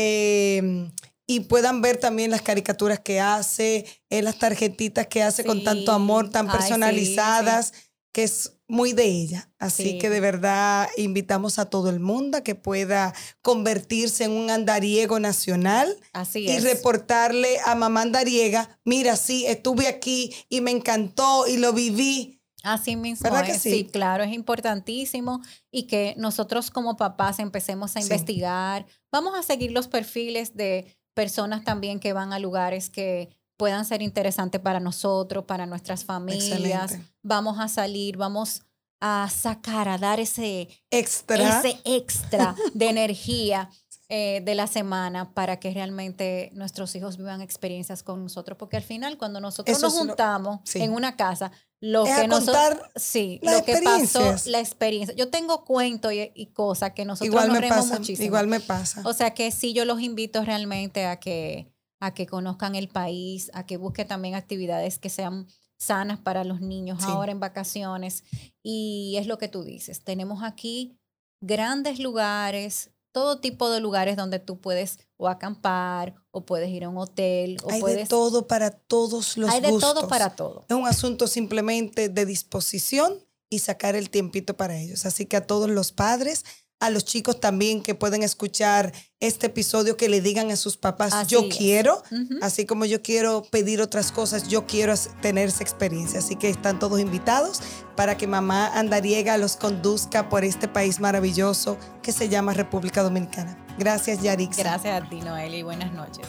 y 1.28 1.42
puedan 1.42 1.82
ver 1.82 1.98
también 1.98 2.32
las 2.32 2.42
caricaturas 2.42 3.00
que 3.00 3.20
hace, 3.20 3.86
eh, 4.10 4.22
las 4.22 4.38
tarjetitas 4.38 5.08
que 5.08 5.24
hace 5.24 5.44
con 5.44 5.64
tanto 5.64 5.92
amor, 5.92 6.30
tan 6.30 6.48
personalizadas, 6.48 7.74
que 8.12 8.24
es 8.24 8.54
muy 8.68 8.94
de 8.94 9.06
ella. 9.06 9.50
Así 9.60 9.98
que 9.98 10.10
de 10.10 10.20
verdad 10.20 10.88
invitamos 10.98 11.60
a 11.60 11.70
todo 11.70 11.90
el 11.90 12.00
mundo 12.00 12.38
a 12.38 12.42
que 12.42 12.56
pueda 12.56 13.14
convertirse 13.42 14.24
en 14.24 14.32
un 14.32 14.50
andariego 14.50 15.20
nacional. 15.20 15.98
Así 16.14 16.48
y 16.48 16.60
reportarle 16.60 17.60
a 17.66 17.76
mamá 17.76 18.04
andariega, 18.04 18.80
mira, 18.86 19.16
sí, 19.18 19.46
estuve 19.48 19.88
aquí 19.88 20.34
y 20.50 20.62
me 20.62 20.72
encantó 20.72 21.48
y 21.48 21.58
lo 21.58 21.74
viví. 21.74 22.42
Así 22.64 22.96
mismo 22.96 23.38
es. 23.38 23.62
Sí? 23.62 23.86
claro, 23.86 24.24
es 24.24 24.34
importantísimo 24.34 25.42
y 25.70 25.84
que 25.84 26.16
nosotros 26.18 26.72
como 26.72 26.98
papás 26.98 27.38
empecemos 27.40 27.96
a 27.96 28.02
investigar. 28.02 28.88
Vamos 29.12 29.38
a 29.38 29.44
seguir 29.44 29.72
los 29.72 29.88
perfiles 29.88 30.56
de 30.56 30.88
personas 31.16 31.64
también 31.64 32.00
que 32.00 32.14
van 32.14 32.32
a 32.32 32.38
lugares 32.38 32.92
que 32.92 33.30
puedan 33.58 33.86
ser 33.86 34.04
interesantes 34.04 34.62
para 34.62 34.80
nosotros, 34.80 35.46
para 35.46 35.66
nuestras 35.66 36.06
familias. 36.06 37.00
Vamos 37.24 37.60
a 37.60 37.68
salir, 37.68 38.18
vamos 38.18 38.62
a 39.00 39.28
sacar, 39.30 39.88
a 39.88 39.98
dar 39.98 40.20
ese 40.20 40.68
extra, 40.92 41.60
ese 41.60 41.80
extra 41.86 42.56
de 42.74 42.90
energía 42.90 43.70
eh, 44.08 44.42
de 44.46 44.54
la 44.54 44.68
semana 44.68 45.34
para 45.34 45.60
que 45.60 45.72
realmente 45.72 46.52
nuestros 46.54 46.96
hijos 46.96 47.18
vivan 47.18 47.42
experiencias 47.42 48.04
con 48.04 48.22
nosotros. 48.22 48.58
Porque 48.58 48.78
al 48.78 48.84
final, 48.84 49.18
cuando 49.18 49.40
nosotros 49.40 49.82
nos 49.82 49.94
juntamos 49.94 50.60
en 50.76 50.92
una 50.92 51.16
casa, 51.16 51.52
lo 51.82 52.04
que 52.06 52.28
nosotros 52.28 52.80
sí, 52.96 53.40
lo 53.44 53.64
que 53.64 53.82
pasó, 53.84 54.36
la 54.46 54.60
experiencia. 54.60 55.16
Yo 55.16 55.30
tengo 55.30 55.66
cuentos 55.66 56.14
y, 56.14 56.46
cosas 56.48 56.94
que 56.94 57.06
nosotros 57.06 57.28
igual 57.28 57.50
nos 57.50 57.60
me 57.60 57.68
pasa, 57.68 58.00
muchísimo. 58.00 58.26
Igual 58.26 58.48
me 58.48 58.60
pasa. 58.60 59.02
O 59.06 59.14
sea 59.14 59.34
que 59.34 59.52
sí, 59.52 59.74
yo 59.74 59.86
los 59.86 60.02
invito 60.02 60.44
realmente 60.44 61.06
a 61.06 61.20
que 61.20 61.72
a 62.00 62.14
que 62.14 62.28
conozcan 62.28 62.76
el 62.76 62.88
país, 62.88 63.50
a 63.54 63.66
que 63.66 63.78
busquen 63.78 64.08
también 64.08 64.36
actividades 64.36 65.00
que 65.00 65.10
sean 65.10 65.48
sanas 65.78 66.20
para 66.20 66.44
los 66.44 66.62
niños 66.62 67.04
ahora 67.04 67.32
en 67.32 67.40
vacaciones. 67.40 68.24
Y 68.62 69.16
es 69.18 69.28
lo 69.28 69.38
que 69.38 69.48
tú 69.48 69.64
dices, 69.64 70.04
tenemos 70.04 70.44
aquí 70.44 70.98
grandes 71.42 72.00
lugares, 72.00 72.92
todo 73.16 73.40
tipo 73.40 73.70
de 73.70 73.80
lugares 73.80 74.18
donde 74.18 74.40
tú 74.40 74.60
puedes 74.60 75.00
o 75.16 75.30
acampar 75.30 76.16
o 76.32 76.46
puedes 76.46 76.70
ir 76.70 76.84
a 76.84 76.90
un 76.90 76.98
hotel. 76.98 77.56
O 77.64 77.72
hay 77.72 77.82
de 77.82 78.06
todo 78.06 78.46
para 78.46 78.72
todos 78.72 79.38
los 79.38 79.50
Hay 79.50 79.62
de 79.62 79.70
todo 79.70 80.10
para 80.10 80.36
todo. 80.36 80.66
Es 80.68 80.76
un 80.76 80.86
asunto 80.86 81.28
simplemente 81.28 82.10
de 82.10 82.26
disposición 82.26 83.18
y 83.50 83.60
sacar 83.60 83.96
el 83.96 84.10
tiempito 84.10 84.58
para 84.58 84.78
ellos. 84.78 85.06
Así 85.06 85.28
que 85.28 85.38
a 85.38 85.48
todos 85.48 85.70
los 85.70 85.94
padres, 85.94 86.44
a 86.86 86.90
los 86.90 87.06
chicos 87.06 87.40
también 87.40 87.82
que 87.82 87.96
pueden 87.96 88.24
escuchar 88.24 88.94
este 89.20 89.48
episodio, 89.48 89.98
que 89.98 90.10
le 90.10 90.22
digan 90.22 90.52
a 90.52 90.56
sus 90.56 90.78
papás, 90.78 91.28
yo 91.28 91.50
quiero, 91.50 92.04
así 92.42 92.66
como 92.66 92.86
yo 92.86 93.02
quiero 93.02 93.44
pedir 93.44 93.82
otras 93.82 94.12
cosas, 94.12 94.48
yo 94.48 94.68
quiero 94.68 94.94
tener 95.22 95.50
esa 95.50 95.64
experiencia. 95.64 96.20
Así 96.20 96.36
que 96.36 96.50
están 96.50 96.80
todos 96.80 97.00
invitados 97.00 97.62
para 97.96 98.18
que 98.18 98.28
mamá 98.28 98.68
Andariega 98.68 99.38
los 99.38 99.56
conduzca 99.56 100.30
por 100.30 100.44
este 100.44 100.68
país 100.68 101.00
maravilloso 101.00 101.78
que 102.02 102.12
se 102.12 102.30
llama 102.30 102.54
República 102.54 103.02
Dominicana. 103.02 103.58
Gracias, 103.78 104.22
Yarix. 104.22 104.58
Gracias 104.58 105.04
a 105.04 105.10
ti, 105.10 105.22
Noel, 105.22 105.56
y 105.56 105.64
buenas 105.64 105.92
noches. 105.92 106.28